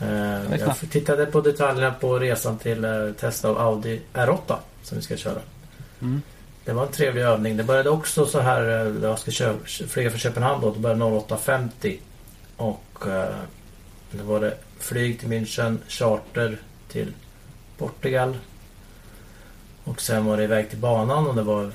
[0.02, 5.04] Eh, jag tittade på detaljerna på resan till eh, test av Audi R8 som vi
[5.04, 5.40] ska köra.
[6.02, 6.22] Mm.
[6.68, 7.58] Det var en trevlig övning.
[7.58, 11.04] Det började också så här, eh, jag ska kö- flyga från Köpenhamn då, det började
[11.04, 11.98] 08.50.
[12.58, 13.36] Och eh,
[14.12, 16.58] då var det flyg till München, charter
[16.92, 17.14] till
[17.78, 18.38] Portugal.
[19.84, 21.72] Och sen var det iväg till banan och det var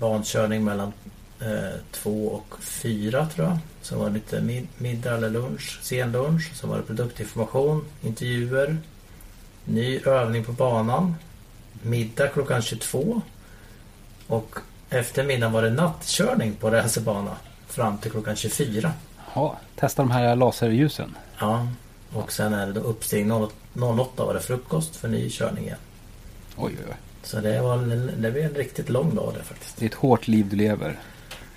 [0.00, 0.92] bankörning mellan
[1.40, 3.58] eh, två och fyra tror jag.
[3.82, 6.50] Sen var det lite mid- middag eller lunch, sen lunch.
[6.54, 8.76] Sen var det produktinformation, intervjuer,
[9.64, 11.14] ny övning på banan,
[11.82, 13.22] middag klockan 22.
[14.26, 14.58] Och
[14.90, 17.36] efter middagen var det nattkörning på racerbana
[17.66, 18.92] fram till klockan 24.
[19.34, 21.16] ja testa de här laserljusen.
[21.38, 21.66] Ja,
[22.12, 25.78] och sen är det då uppstigning 08 var det frukost för ny körning igen.
[26.56, 26.96] Oj, oj, oj.
[27.22, 29.76] Så det var en, det blev en riktigt lång dag det faktiskt.
[29.76, 30.98] Det är ett hårt liv du lever.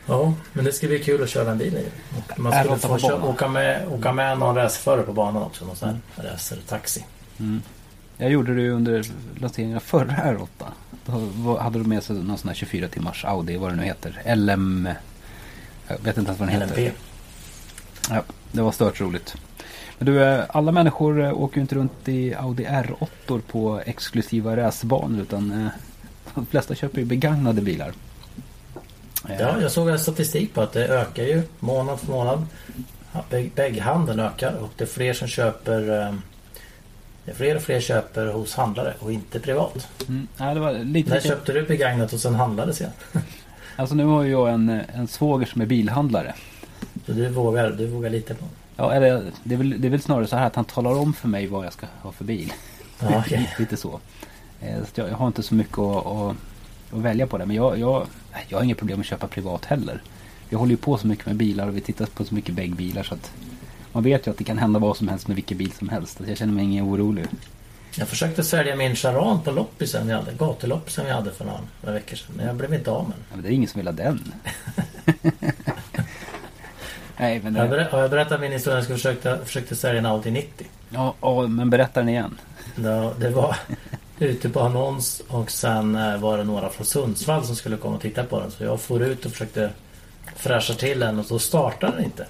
[0.05, 1.85] Ja, men det ska bli kul att köra en bil i.
[2.17, 5.65] Och Man skulle få köra, åka, med, åka med någon racerförare på banan också.
[5.65, 7.05] Någon sån här racertaxi.
[7.39, 7.61] Mm.
[8.17, 9.05] Jag gjorde det under
[9.39, 10.65] lanseringen av förra R8.
[11.59, 14.35] Hade de med sig någon sån här 24 timmars Audi, vad det nu heter.
[14.35, 14.89] LM...
[15.87, 16.81] Jag vet inte ens vad den heter.
[16.81, 16.95] LMP.
[18.09, 19.35] Ja, det var stört roligt.
[19.97, 24.57] Men du, eh, alla människor eh, åker ju inte runt i Audi R8 på exklusiva
[24.57, 25.67] racerbanor utan eh,
[26.35, 27.93] de flesta köper ju begagnade bilar.
[29.39, 32.45] Ja, jag såg en statistik på att det ökar ju månad för månad.
[33.55, 36.13] Bägghandeln ökar och det är fler som köper
[37.29, 39.87] det är fler och fler köper hos handlare och inte privat.
[40.07, 42.93] Mm, ja, det var lite, När lite köpte du begagnat och sen handlades igen?
[43.75, 46.35] Alltså nu har jag en, en svåger som är bilhandlare.
[47.05, 48.55] Så du vågar, du vågar lita på honom?
[48.75, 51.13] Ja, eller det är, väl, det är väl snarare så här att han talar om
[51.13, 52.53] för mig vad jag ska ha för bil.
[52.99, 53.55] Ja, okej.
[53.59, 53.99] Lite så.
[54.61, 56.35] Eh, så jag, har inte så mycket att, att,
[56.91, 57.45] att välja på det.
[57.45, 58.07] Men jag, jag,
[58.47, 60.01] jag har inga problem att köpa privat heller.
[60.49, 63.03] Vi håller ju på så mycket med bilar och vi tittar på så mycket bäggbilar
[63.03, 63.31] så att
[63.91, 66.17] man vet ju att det kan hända vad som helst med vilken bil som helst.
[66.17, 67.25] Så jag känner mig ingen orolig.
[67.95, 71.93] Jag försökte sälja min Charan på loppisen vi hade, gatuloppisen vi hade för några, några
[71.93, 72.27] veckor sedan.
[72.37, 73.25] Men jag blev inte av med den.
[73.29, 74.33] Ja, men det är ingen som vill ha den.
[77.17, 78.77] nej, men Har jag, det, ber- har jag berättat min historia?
[78.79, 80.67] Jag försökte, försökte sälja en Audi 90.
[80.89, 82.39] ja, ja, men berätta den igen.
[82.75, 83.55] Det, det var
[84.19, 88.01] ute på annons och sen eh, var det några från Sundsvall som skulle komma och
[88.01, 88.51] titta på den.
[88.51, 89.69] Så jag for ut och försökte
[90.35, 92.25] fräscha till den och då startade den inte.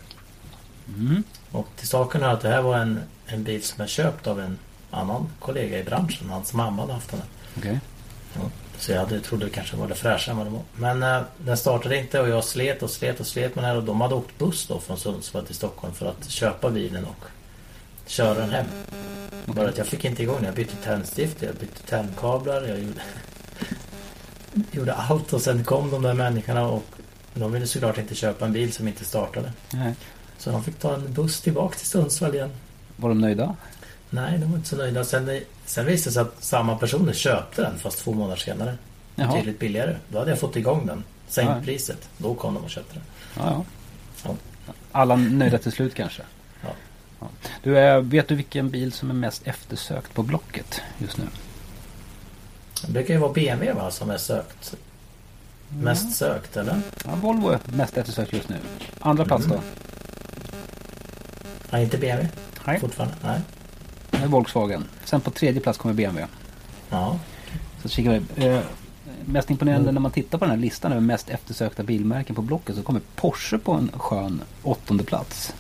[0.98, 1.24] Mm.
[1.52, 4.40] Och till saken är att det här var en, en bil som är köpt av
[4.40, 4.58] en
[4.92, 6.30] annan kollega i branschen.
[6.30, 7.22] Hans mamma hade haft den.
[7.58, 7.80] Okej.
[8.34, 8.42] Ja,
[8.78, 10.62] Så jag hade, trodde det kanske var det fräschare än vad det var.
[10.76, 13.78] Men eh, den startade inte och jag slet och slet och slet med den här
[13.78, 17.26] och de hade åkt buss då från Sundsvall till Stockholm för att köpa bilen och
[18.06, 18.66] köra den hem.
[19.46, 20.46] Bara att jag fick inte igång den.
[20.46, 23.02] Jag bytte tändstift, jag bytte tändkablar, jag gjorde,
[24.72, 26.84] gjorde allt och sen kom de där människorna och
[27.34, 29.52] de ville såklart inte köpa en bil som inte startade.
[29.74, 29.96] Nej.
[30.39, 32.49] Så de fick ta en buss tillbaka till Sundsvall igen.
[32.95, 33.56] Var de nöjda?
[34.10, 35.04] Nej, de var inte så nöjda.
[35.04, 38.78] Sen, sen visade det sig att samma personer köpte den fast två månader senare.
[39.15, 39.28] Jaha.
[39.32, 39.95] Betydligt billigare.
[40.10, 41.04] Då hade jag fått igång den.
[41.28, 41.62] Sänkt Ja.
[41.65, 42.10] priset.
[42.17, 43.04] Då kom de och köpte den.
[43.45, 43.65] Ja,
[44.23, 44.36] ja.
[44.91, 46.21] Alla nöjda till slut kanske?
[47.21, 47.28] Ja.
[47.63, 51.23] Du, eh, vet du vilken bil som är mest eftersökt på Blocket just nu?
[52.86, 54.75] Det brukar ju vara BMW va, som är sökt.
[55.69, 56.82] Mest sökt eller?
[57.06, 58.56] Ja, Volvo är mest eftersökt just nu.
[58.99, 59.60] Andra plats då?
[61.70, 61.72] Mm.
[61.72, 62.30] Nej, inte BMW.
[62.66, 63.16] Nej, Fortfarande.
[63.24, 63.40] Nej.
[64.12, 64.84] det är Volkswagen.
[65.06, 66.28] Sen på tredje plats kommer BMW.
[66.90, 67.20] Ja.
[67.82, 68.46] Så kikar vi.
[68.48, 68.60] Eh,
[69.26, 72.76] mest imponerande när man tittar på den här listan över mest eftersökta bilmärken på Blocket
[72.76, 75.54] så kommer Porsche på en skön åttonde plats.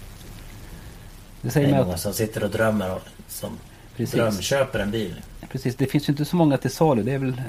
[1.41, 3.49] Det Det säger är mig många att som sitter och drömmer och som
[3.95, 5.21] precis, drömköper en bil.
[5.51, 7.03] precis, det finns ju inte så många till salu.
[7.03, 7.43] Det är väl eh,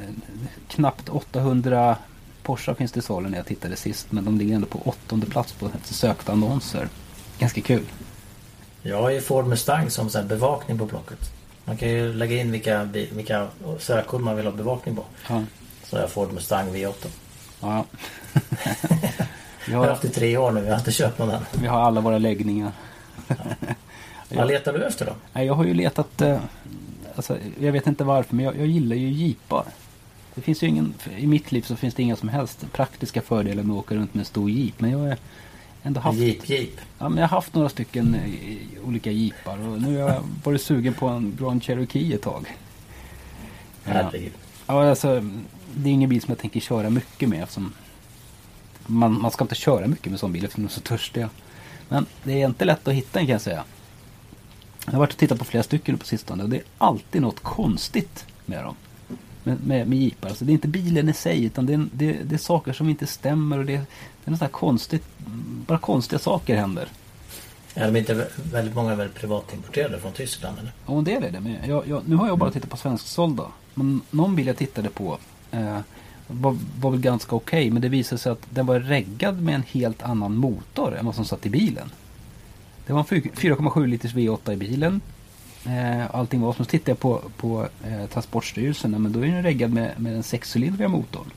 [0.69, 1.97] knappt 800
[2.43, 4.07] Porsche finns till salu när jag tittade sist.
[4.13, 6.89] Men de ligger ändå på åttonde plats på sökta annonser.
[7.39, 7.85] Ganska kul.
[8.83, 11.33] Jag har ju Ford Mustang som här bevakning på Blocket.
[11.65, 15.05] Man kan ju lägga in vilka, vilka sökord man vill ha bevakning på.
[15.29, 15.43] Ja.
[15.85, 16.95] Så jag Ford Mustang V8.
[17.61, 17.85] ja.
[19.71, 20.61] Jag har haft i tre år nu.
[20.61, 21.41] Jag har inte köpt någon än.
[21.53, 22.73] vi har alla våra läggningar.
[24.29, 25.41] Vad letar du efter då?
[25.41, 26.21] Jag har ju letat...
[26.21, 26.41] Eh,
[27.17, 29.65] alltså, jag vet inte varför, men jag, jag gillar ju jeepar.
[30.35, 30.95] Det finns ju ingen...
[31.17, 34.15] I mitt liv så finns det inga som helst praktiska fördelar med att åka runt
[34.15, 34.81] med en stor jeep.
[34.81, 35.17] Men jag har
[35.83, 36.19] ändå haft...
[36.19, 36.81] Jeep Jeep.
[36.99, 40.63] Ja, men jag har haft några stycken eh, olika jeepar och nu har jag varit
[40.63, 42.57] sugen på en Grand Cherokee ett tag.
[43.85, 44.33] Ja, Herregud.
[44.67, 45.25] ja, alltså,
[45.75, 47.73] det är ingen bil som jag tänker köra mycket med eftersom
[48.87, 51.31] man, man ska inte köra mycket med sån bil eftersom de är så törstiga.
[51.89, 53.65] Men det är inte lätt att hitta en kan jag säga.
[54.85, 57.41] Jag har varit och tittat på flera stycken på sistone och det är alltid något
[57.41, 58.75] konstigt med dem.
[59.45, 60.29] Med, med, med jeepar.
[60.29, 62.89] Alltså det är inte bilen i sig utan det är, det, det är saker som
[62.89, 63.87] inte stämmer och det, det
[64.25, 65.03] är något konstigt.
[65.67, 66.89] Bara konstiga saker händer.
[67.75, 70.73] Ja, de är inte vä- väldigt många är väl privatimporterade från Tyskland eller?
[70.87, 71.41] Ja, en del är det.
[71.41, 73.45] Men jag, jag, nu har jag bara tittat på svensksålda.
[73.75, 75.19] Men någon bil jag tittade på
[75.51, 75.79] eh,
[76.27, 77.71] var, var väl ganska okej.
[77.71, 81.15] men det visade sig att den var reggad med en helt annan motor än vad
[81.15, 81.91] som satt i bilen.
[82.87, 85.01] Det var en fyr- 4,7 liters V8 i bilen.
[85.67, 86.53] Eh, allting var.
[86.53, 89.03] Så tittade jag på, på eh, Transportstyrelsen.
[89.03, 91.31] Men då är den reggad med, med den sexcylindriga motorn.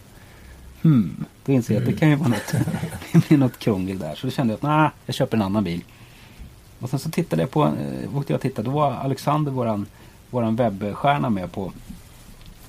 [0.82, 2.54] Hmm, då inser jag att det kan ju vara något,
[3.12, 4.16] det blir något krångel där.
[4.16, 5.84] Så då kände jag att nej, jag köper en annan bil.
[6.80, 9.86] Och sen så tittade jag på, eh, åkte jag och tittade, då var Alexander, våran,
[10.30, 11.74] våran webbstjärna med på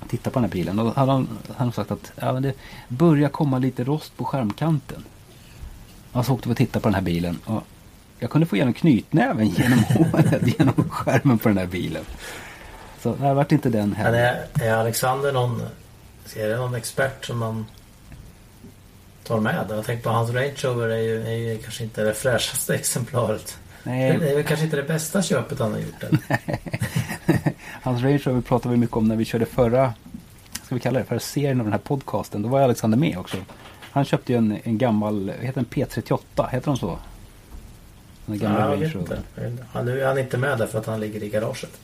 [0.00, 0.78] att titta på den här bilen.
[0.78, 2.54] Och då hade han, hade han sagt att ja, men det
[2.88, 5.04] börjar komma lite rost på skärmkanten.
[6.12, 7.38] Och så åkte vi och tittade på den här bilen.
[7.44, 7.62] Och
[8.24, 12.04] jag kunde få igenom knytnäven genom håret, genom skärmen på den här bilen.
[13.00, 14.46] Så det vart inte den Men heller.
[14.58, 15.62] är, är Alexander någon...
[16.36, 17.66] Är det någon expert som man
[19.24, 19.66] tar med?
[19.68, 23.58] Jag tänker på hans Range Rover är ju, är ju kanske inte det fräschaste exemplaret.
[23.82, 26.18] Det Nej, är väl kanske inte det bästa köpet han har gjort än.
[27.82, 29.94] hans Range Rover pratade vi mycket om när vi körde förra,
[30.62, 32.42] ska vi kalla det, förra serien av den här podcasten.
[32.42, 33.36] Då var Alexander med också.
[33.80, 36.98] Han köpte ju en, en gammal, heter den, P38, heter de så?
[38.26, 39.18] Den gamla Ja, jag vet inte.
[39.72, 41.80] Han, nu är han inte med där för att han ligger i garaget.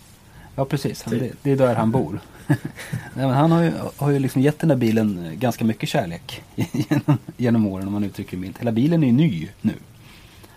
[0.55, 1.23] Ja precis, han, Typ.
[1.23, 2.21] det, det är där han bor.
[3.15, 7.19] Nej, han har ju, har ju liksom gett den här bilen ganska mycket kärlek genom,
[7.37, 8.59] genom åren om man uttrycker det milt.
[8.59, 9.75] Hela bilen är ju ny nu.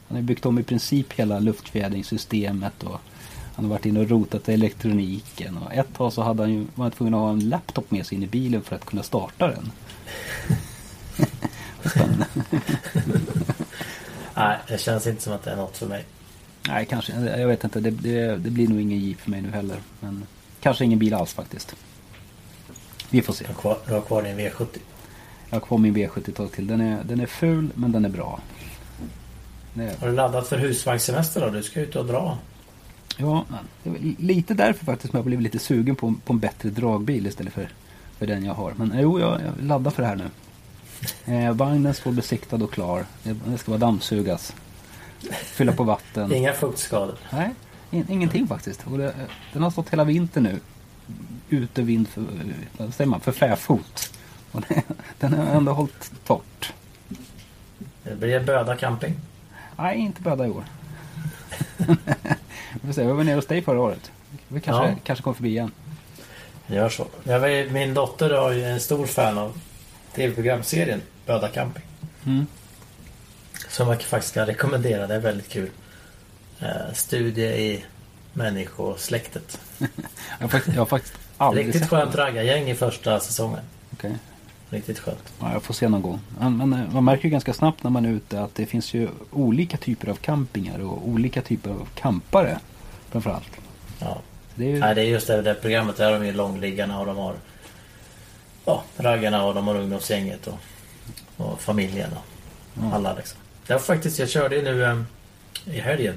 [0.07, 3.01] Han har byggt om i princip hela luftfjädringssystemet och
[3.55, 5.57] han har varit inne och rotat i elektroniken.
[5.57, 8.05] Och ett tag så hade han ju, var han tvungen att ha en laptop med
[8.05, 9.71] sig in i bilen för att kunna starta den.
[11.89, 12.25] Spännande.
[14.35, 16.05] Nej, det känns inte som att det är något för mig.
[16.67, 17.13] Nej, kanske.
[17.13, 17.79] Jag vet inte.
[17.79, 19.77] Det, det, det blir nog ingen Jeep för mig nu heller.
[19.99, 20.23] Men
[20.59, 21.75] kanske ingen bil alls faktiskt.
[23.09, 23.45] Vi får se.
[23.45, 24.67] Du har kvar, du har kvar din V70.
[25.49, 26.67] Jag har kvar min V70 ett tag till.
[26.67, 28.39] Den är, den är ful men den är bra.
[29.75, 31.49] Är, Har du laddat för husvagnssemester då?
[31.49, 32.37] Du ska ut och dra.
[33.17, 33.45] ja,
[33.83, 37.27] det är lite därför faktiskt som jag blev lite sugen på, på en bättre dragbil
[37.27, 37.69] istället för,
[38.17, 38.73] för den jag har.
[38.77, 40.29] Men jo, jag, jag laddar för det här nu.
[41.25, 43.06] Eh, vagnen står besiktad och klar.
[43.23, 44.53] Det, det ska vara dammsugas.
[45.43, 46.34] Fylla på vatten.
[46.34, 47.15] Inga fuktskador.
[47.32, 47.49] Nej,
[47.91, 48.84] in, ingenting faktiskt.
[48.91, 49.13] Och det,
[49.53, 50.60] den har stått hela vintern nu.
[51.49, 52.23] Ute vind för,
[52.77, 54.12] vad säger man, för fäfot.
[54.51, 54.82] Och det,
[55.19, 56.73] den har ändå hållit torrt.
[58.03, 59.13] Det blir Böda camping.
[59.77, 60.63] Nej, inte böda i år.
[62.73, 64.12] Vi får se, vi var nere hos dig förra året.
[64.47, 64.95] Vi kanske, Ja.
[65.03, 65.71] kanske kommer förbi igen.
[66.67, 67.08] Gör så.
[67.23, 69.58] Jag vet, min dotter är ju en stor fan av
[70.15, 71.84] tv-programserien Böda camping.
[72.26, 72.47] Mm.
[73.69, 75.08] Som jag faktiskt kan rekommendera.
[75.08, 75.69] Det är väldigt kul.
[76.60, 77.86] Eh, studie i
[78.34, 79.60] människosläktet.
[80.39, 83.60] Jag jag har faktiskt aldrig Riktigt sett skönt raggargäng i första säsongen.
[83.93, 84.15] Okej.
[84.69, 85.34] Riktigt skönt.
[85.39, 86.19] Ja, jag får se någon gång.
[86.39, 89.10] Men, eh, man märker ju ganska snabbt när man är ute att det finns ju
[89.32, 92.60] olika typer av campingar och olika typer av campare.
[93.12, 93.49] Framförallt.
[93.99, 94.21] Ja.
[94.56, 95.97] Det är ju, Nej, det är just det, det programmet.
[95.97, 97.36] Där har de ju långliggarna och de har
[98.65, 100.58] ja, raggarna och de har ungdomsgänget och,
[101.38, 102.12] och familjen.
[102.13, 102.34] Och
[102.78, 102.93] Mm.
[102.93, 103.39] Alla liksom.
[103.67, 105.02] Det var faktiskt, jag körde nu eh,
[105.65, 106.15] i helgen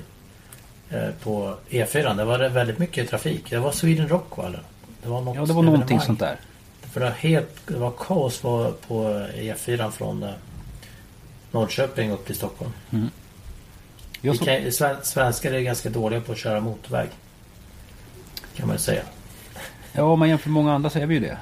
[0.91, 2.17] eh, på E4.
[2.17, 3.51] Det var väldigt mycket trafik.
[3.51, 4.47] Det var Sweden Rock va?
[4.47, 4.63] eller?
[5.03, 6.37] Det var något ja, det var någonting sånt där.
[6.81, 9.05] För det var, helt, det var kaos på, på
[9.35, 10.31] E4 från eh,
[11.51, 12.73] Norrköping upp till Stockholm.
[14.21, 17.09] Vi så, kan, sven, svenskar är ganska dåliga på att köra motorväg.
[18.57, 19.03] Kan man ju säga.
[19.93, 21.39] ja, om man jämför med många andra så är vi ju det.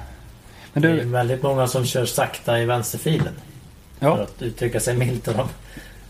[0.75, 3.33] Men Det är du, väldigt många som kör sakta i vänsterfilen.
[3.99, 5.27] För ja, att uttrycka sig milt.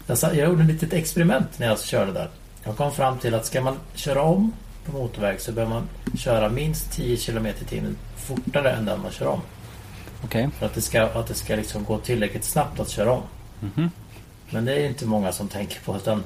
[0.08, 2.30] Jag, gjorde ett litet experiment när jag körde där.
[2.64, 4.54] Jag kom fram till att ska man köra om
[4.86, 9.12] på motorväg så behöver man köra minst 10 km i timmen fortare än den man
[9.12, 9.42] kör om.
[10.24, 10.50] okej.
[10.60, 13.24] För att det ska, att det ska liksom gå tillräckligt snabbt att köra om.
[13.60, 13.92] Mhm.
[14.50, 16.24] Men det är inte många som tänker på utan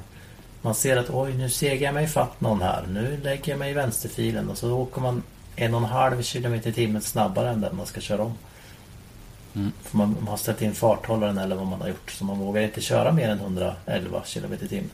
[0.62, 2.86] Man ser att oj, nu segar jag mig fatt någon här.
[2.89, 5.23] Nu lägger jag mig i vänsterfilen och så åker man
[5.60, 8.34] en och en halv kilometer i timmen snabbare än den man ska köra om.
[9.56, 9.72] Mm.
[9.82, 12.12] För man, man har ställt in farthållaren eller vad man har gjort.
[12.12, 14.89] Så man vågar inte köra mer än 111 kilometer i timmen.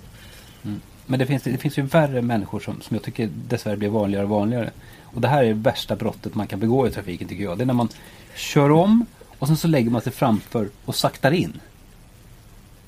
[1.06, 4.24] Men det finns, det finns ju värre människor som, som jag tycker dessvärre blir vanligare
[4.24, 4.72] och vanligare.
[5.02, 7.58] Och det här är det värsta brottet man kan begå i trafiken tycker jag.
[7.58, 7.90] Det är när man
[8.36, 9.06] kör om
[9.40, 11.60] och sen så lägger man sig framför och saktar in.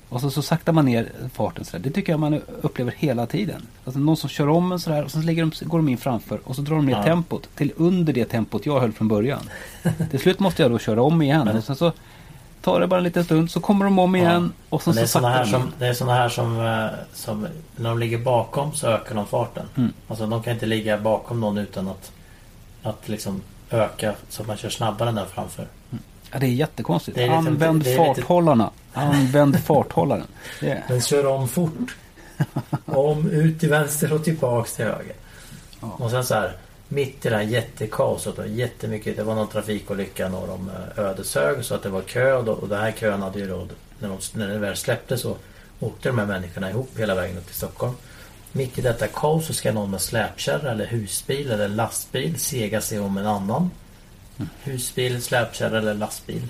[0.09, 1.83] Och så, så saktar man ner farten sådär.
[1.83, 3.67] Det tycker jag man upplever hela tiden.
[3.85, 6.55] Alltså någon som kör om en sådär och lägger de, går de in framför och
[6.55, 7.03] så drar de ner Ja.
[7.03, 9.49] tempot till under det tempot jag höll från början.
[10.11, 11.91] till slut måste jag då köra om igen och sen så
[12.61, 15.17] tar det bara en liten stund så kommer de om igen och sen det, så
[15.17, 18.73] är såna här som, det är sådana här som, eh, som när de ligger bakom
[18.73, 19.65] så ökar de farten.
[19.75, 19.93] Mm.
[20.07, 22.11] Alltså de kan inte ligga bakom någon utan att,
[22.83, 25.67] att liksom öka så att man kör snabbare än den framför.
[26.31, 27.17] Ja, det är jättekonstigt.
[27.17, 28.71] Det är lite- Använd det är lite- farthållarna.
[28.93, 30.27] Använd farthållaren.
[30.59, 31.95] Det är, Den kör om fort.
[32.85, 35.13] Om, ut till vänster och tillbaks till höger.
[35.81, 35.87] Ja.
[35.99, 36.55] Och sen så här
[36.87, 39.15] mitt i det här jättekaoset och jättemycket.
[39.17, 42.51] Det var någon trafikolycka norr om eh, Ödeshög så att det var kö och, då,
[42.51, 43.67] och den här kön hade ju då
[43.99, 45.35] när, de, när det väl släppte så
[45.79, 47.93] åkte de här människorna ihop hela vägen upp till Stockholm.
[48.51, 52.99] Mitt i detta kaos så ska någon med släpkärra eller husbil eller lastbil sega sig
[52.99, 53.71] om en annan.
[54.63, 56.41] Husbil, släpkärra eller lastbil.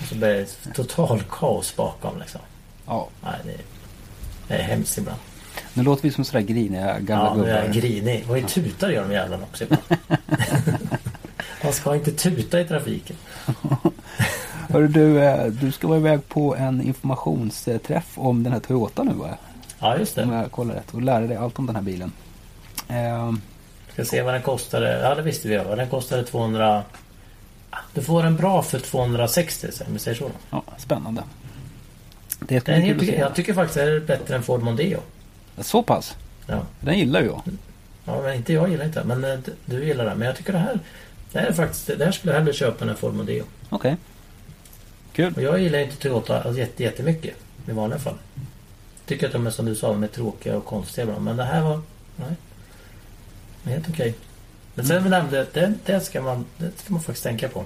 [0.00, 2.40] Och så blir det total kaos bakom liksom.
[2.86, 3.08] ja.
[3.22, 3.60] Nej, det är,
[4.48, 5.18] det är hemskt ibland.
[5.74, 7.80] Nu låter vi som sådär griniga gamla Ja, nu är jag gubbar.
[7.80, 8.24] grinig.
[8.30, 9.82] Och i tutar gör de jävlarna också ibland.
[11.64, 13.16] Man ska inte tuta i trafiken.
[14.68, 19.12] Hörru du, eh, du ska vara iväg på en informationsträff om den här Toyota nu
[19.12, 19.38] va?
[19.78, 20.36] Ja, just Om det.
[20.36, 20.94] jag kollar rätt.
[20.94, 22.12] Och lära dig allt om den här bilen.
[23.96, 25.00] Ska se vad den kostade.
[25.00, 25.54] Ja, det visste vi.
[25.54, 25.76] ja.
[25.76, 26.82] Den kostade 200...
[27.70, 30.30] Ah, Du får den bra för 260, så- om vi säger så.
[30.50, 31.22] Ja, spännande.
[32.40, 33.18] Det ska Den bli är, se.
[33.20, 35.00] jag tycker faktiskt är bättre än Ford Mondeo.
[35.58, 36.16] Så pass?
[36.46, 36.62] Ja.
[36.80, 37.42] Den gillar ju jag.
[38.04, 40.18] ja, men inte jag gillar inte men eh, du gillar den.
[40.18, 40.80] Men jag tycker det här...
[41.32, 43.44] Det här, är faktiskt, det här skulle jag hellre köpa än en Ford Mondeo.
[43.68, 43.96] Okej.
[45.12, 45.34] Kul.
[45.36, 47.34] Och jag gillar inte Toyota alltså, jätte, jättemycket
[47.68, 48.14] i vanliga fall.
[49.06, 51.24] Tycker att de är som du sa, de är tråkiga och konstiga ibland.
[51.24, 51.80] Men det här var...
[52.16, 52.28] Nej.
[53.66, 54.14] Helt okej.
[54.74, 57.64] Men sen vi nämnde, det, det, ska man, det ska man faktiskt tänka på.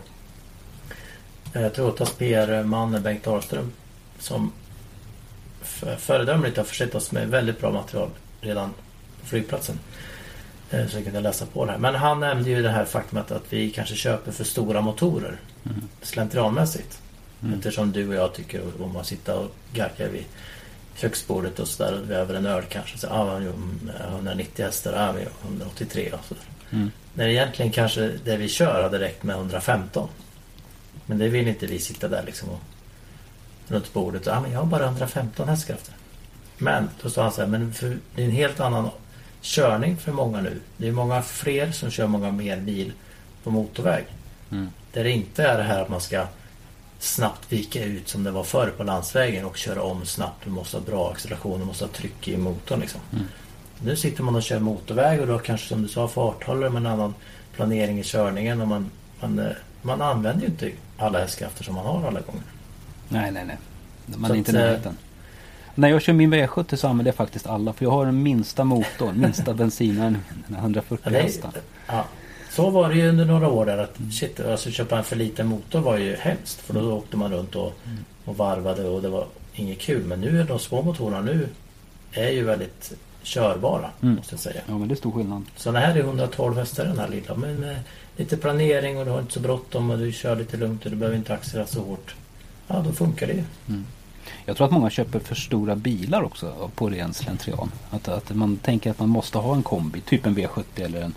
[1.54, 3.72] Eh, Toyotas PR-man Bengt Dahlström
[4.18, 4.52] som
[5.98, 8.10] föredömligt har försett oss med väldigt bra material
[8.40, 8.70] redan
[9.20, 9.78] på flygplatsen.
[10.70, 11.78] Eh, Så vi kunde läsa på det här.
[11.78, 15.40] Men han nämnde ju det här faktumet att vi kanske köper för stora motorer.
[15.64, 15.88] Mm.
[16.02, 17.00] Slentrianmässigt.
[17.42, 17.54] Mm.
[17.54, 20.24] Eftersom du och jag tycker om att sitta och gagga vid
[21.00, 22.98] köksbordet och sådär och över en öl kanske.
[22.98, 26.42] Så, ah, jo, mm, 190 hästar, ah, vi har 183 och sådär.
[26.70, 26.90] Mm.
[27.14, 30.08] När egentligen kanske det vi kör hade räckt med 115.
[31.06, 32.60] Men det vill inte vi sitta där liksom och
[33.68, 34.28] runt bordet.
[34.28, 35.94] Ah, men jag har bara 115 hästkrafter.
[36.58, 38.90] Men då sa han så här, men för, det är en helt annan
[39.40, 40.60] körning för många nu.
[40.76, 42.92] Det är många fler som kör många mer bil
[43.44, 44.04] på motorväg.
[44.50, 44.70] Mm.
[44.92, 46.26] Där det inte är det här att man ska
[47.02, 50.44] snabbt vika ut som det var förr på landsvägen och köra om snabbt.
[50.44, 53.00] Du måste ha bra acceleration, du måste ha tryck i motorn liksom.
[53.12, 53.24] Mm.
[53.84, 56.86] Nu sitter man och kör motorväg och då kanske som du sa farthållare med en
[56.86, 57.14] annan
[57.56, 59.46] planering i körningen och man, man, eh,
[59.82, 62.42] man använder ju inte alla hästkrafter som man har alla gånger.
[63.08, 63.56] Nej, nej, nej.
[64.06, 64.96] Man Så är inte i eh, närheten.
[65.74, 67.72] När jag kör min V70 så använder jag faktiskt alla.
[67.72, 71.50] För jag har den minsta motorn, minsta bensinaren, den här 140 Ja, det är- hästar.
[71.86, 72.04] ja.
[72.50, 75.46] Så var det ju under några år där att shit, alltså köpa en för liten
[75.46, 76.60] motor var ju hemskt.
[76.60, 77.72] För då åkte man runt och,
[78.24, 80.04] och varvade och det var inget kul.
[80.04, 81.48] Men nu är de små motorerna nu
[82.12, 84.14] är ju väldigt körbara Mm.
[84.14, 84.60] måste jag säga.
[84.68, 85.44] Ja, men det är stor skillnad.
[85.56, 87.34] Så den här är 112 hästar den här lilla.
[87.34, 87.76] Men med
[88.16, 90.96] lite planering och du har inte så bråttom och du kör lite lugnt och du
[90.96, 92.14] behöver inte accelerera så hårt.
[92.66, 93.42] Ja, då funkar det ju.
[94.44, 97.70] Jag tror att många köper för stora bilar också på ren slentrian.
[97.90, 101.14] Att, att man tänker att man måste ha en kombi, typ en V70 eller en,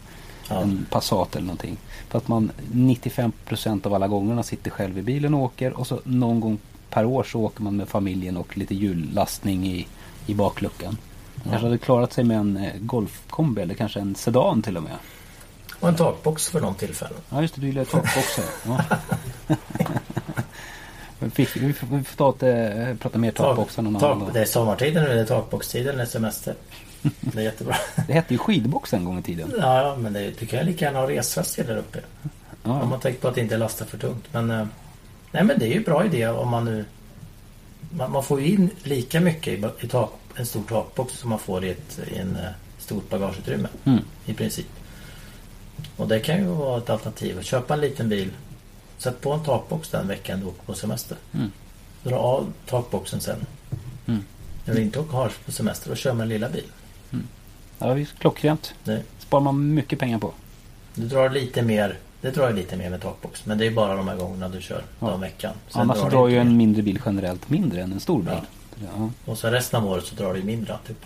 [0.54, 0.62] Ja.
[0.62, 1.78] en Passat eller någonting.
[2.10, 6.00] För att man 95% av alla gångerna sitter själv i bilen och åker och så
[6.04, 9.88] någon gång per år så åker man med familjen och lite hjullastning i,
[10.26, 10.98] i bakluckan.
[11.36, 14.84] Man kanske hade klarat sig med en eh, golfkombi eller kanske en sedan till och
[14.84, 14.98] med.
[15.80, 17.16] Och en takbox för någon tillfälle.
[17.30, 18.46] Ja just det, du gillar takbox här.
[19.48, 19.58] Ja.
[21.20, 24.30] Vi får vi får ta ett, eh, prata mer takboxar någon annan dag.
[24.34, 26.56] det är sommartiden nu, det är takboxtiden, det är semester.
[27.22, 27.76] Det är jättebra.
[28.08, 29.54] Det hette ju skidbox en gång i tiden.
[29.60, 32.00] Ja, men det, du kan ju lika gärna ha resväst där uppe.
[32.64, 34.26] Om Ja, man tänker på att inte lasta för tungt.
[34.32, 34.66] Men, eh,
[35.32, 36.86] nej, men det är ju en bra idé om man nu...
[37.92, 41.40] Man, man får ju in lika mycket i, i tak, en stor takbox som man
[41.40, 42.50] får i ett i en, eh,
[42.80, 43.68] stort bagageutrymme.
[43.86, 44.00] Mm.
[44.26, 44.68] I princip.
[45.98, 47.40] Och det kan ju vara ett alternativ.
[47.40, 48.30] Att köpa en liten bil.
[48.98, 51.18] Sätt på en takbox den veckan du åker på semester.
[51.34, 51.52] Mm.
[52.04, 53.46] Dra av takboxen sen.
[54.06, 54.24] Mm.
[54.66, 56.64] När du inte åker- på semester, då kör man lilla bil.
[57.84, 58.74] Ja, visst, klockrent.
[58.84, 60.34] Det, sparar man mycket pengar på.
[60.96, 63.46] du drar lite mer det drar ju lite mer med takbox.
[63.46, 65.12] Men det är bara de här gångerna du kör Ja.
[65.12, 65.18] ja.
[65.18, 65.54] veckan.
[65.70, 68.34] Sen Annars det drar ju en mindre bil generellt mindre än en stor bil.
[68.34, 68.88] Ja.
[68.98, 69.10] Ja.
[69.26, 70.98] Och så resten av året så drar det ju mindre typ.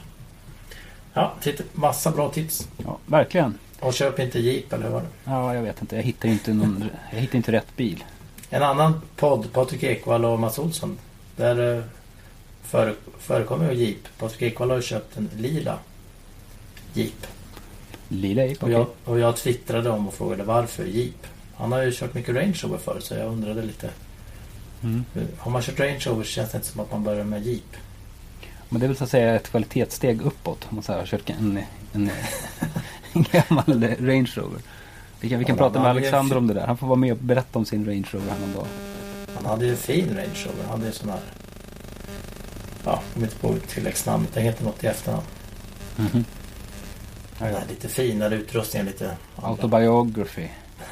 [1.13, 2.67] Ja, titta, massa bra tips.
[2.86, 3.57] Ja, verkligen.
[3.80, 5.07] Och köp inte Jeep eller var det?
[5.23, 5.95] Ja, jag vet inte.
[5.95, 8.03] Jag hittar inte, någon, jag hittar inte rätt bil.
[8.49, 10.97] En annan podd, Patrik Ekwall och Mats Olsson.
[11.36, 11.84] Där eh,
[12.63, 14.17] före, förekommer ju Jeep.
[14.19, 15.80] Patrik Ekwall har köpt en lila
[16.93, 17.27] Jeep.
[18.09, 18.73] Lila Ape, Och okej.
[18.73, 21.27] jag, och jag twittrade om och frågade varför Jeep.
[21.55, 23.89] Han har ju kört mycket Range Rover förut så jag undrade lite.
[24.83, 25.03] Mm.
[25.38, 27.75] Har man kört Range Rover känns det inte som att man börjar med Jeep.
[28.69, 30.67] Men det är väl så att säga ett kvalitetssteg uppåt.
[30.69, 31.59] Om man så här har kört en,
[31.93, 32.09] en,
[33.13, 34.59] en gammal Range Rover.
[35.19, 36.67] Vi kan, vi kan Ja, prata med Alexander fi- om det där.
[36.67, 38.67] Han får vara med och berätta om sin Range Rover häromdagen.
[39.35, 40.61] Han hade ju en fin Range Rover.
[40.63, 41.19] Han hade ju sån här...
[42.85, 44.33] Ja, jag kommer inte på tilläggsnamnet.
[44.33, 45.23] Det heter något i efternamn.
[45.95, 46.25] Mhm.
[47.39, 48.88] Den här lite finare utrustningen.
[48.88, 49.17] Lite.
[49.35, 50.47] Autobiography.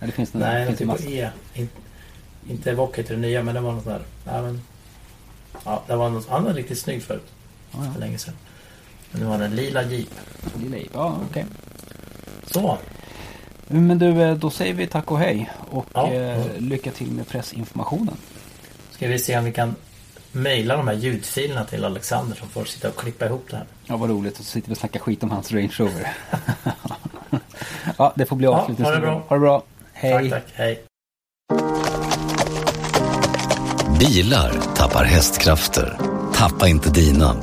[0.00, 1.06] ja, det finns det Nej, finns ju typ.
[1.08, 1.30] E.
[1.54, 1.68] In,
[2.48, 4.00] inte Evoque heter det nya, men det var något där.
[4.24, 4.62] Nej, men,
[5.64, 7.26] ja, det var något, han var riktigt snygg förut.
[7.72, 8.34] Ja, För länge sedan.
[9.10, 10.08] Men nu har han en lila Jeep.
[10.42, 10.48] ja.
[10.62, 10.88] Lila Ape.
[10.92, 11.44] Ja, okej.
[12.50, 12.78] Så.
[13.68, 15.50] Men du, eh, då säger vi tack och hej.
[15.70, 16.12] Och Ja.
[16.12, 18.16] eh, lycka till med pressinformationen.
[18.90, 19.74] Ska vi se om vi kan
[20.36, 23.66] mejla de här ljudfilerna till Alexander som får sitta och klippa ihop det här.
[23.86, 24.38] Ja, vad roligt.
[24.38, 26.16] Och så sitter vi och snackar skit om hans Range Rover.
[27.98, 28.94] ja, det får bli Ja, avslutningsord.
[28.94, 29.24] ha det bra.
[29.28, 29.62] Ha det bra.
[29.92, 30.30] Hej.
[30.30, 30.52] Tack, tack.
[30.54, 30.82] Hej.
[34.00, 35.98] Bilar tappar hästkrafter.
[36.34, 37.36] Tappa inte dina.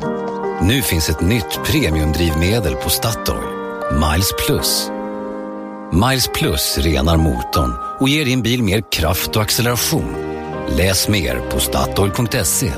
[0.62, 3.44] Nu finns ett nytt premiumdrivmedel på Statoil.
[3.94, 4.90] Miles Plus.
[6.10, 10.33] Miles Plus renar motorn och ger din bil mer kraft och acceleration.
[10.70, 12.72] Läs mer på Statoil.se.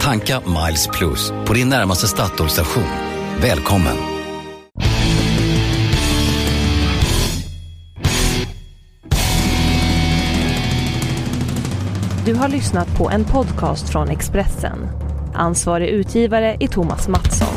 [0.00, 2.84] Tanka Miles Plus på din närmaste Statoil-station.
[3.40, 3.96] Välkommen!
[12.26, 14.78] Du har lyssnat på en podcast från Expressen.
[15.34, 17.54] Ansvarig utgivare är Thomas Mattsson.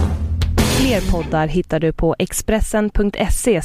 [0.57, 3.61] Fler poddar hittar du på expressen.se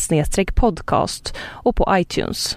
[0.55, 2.57] podcast och på iTunes.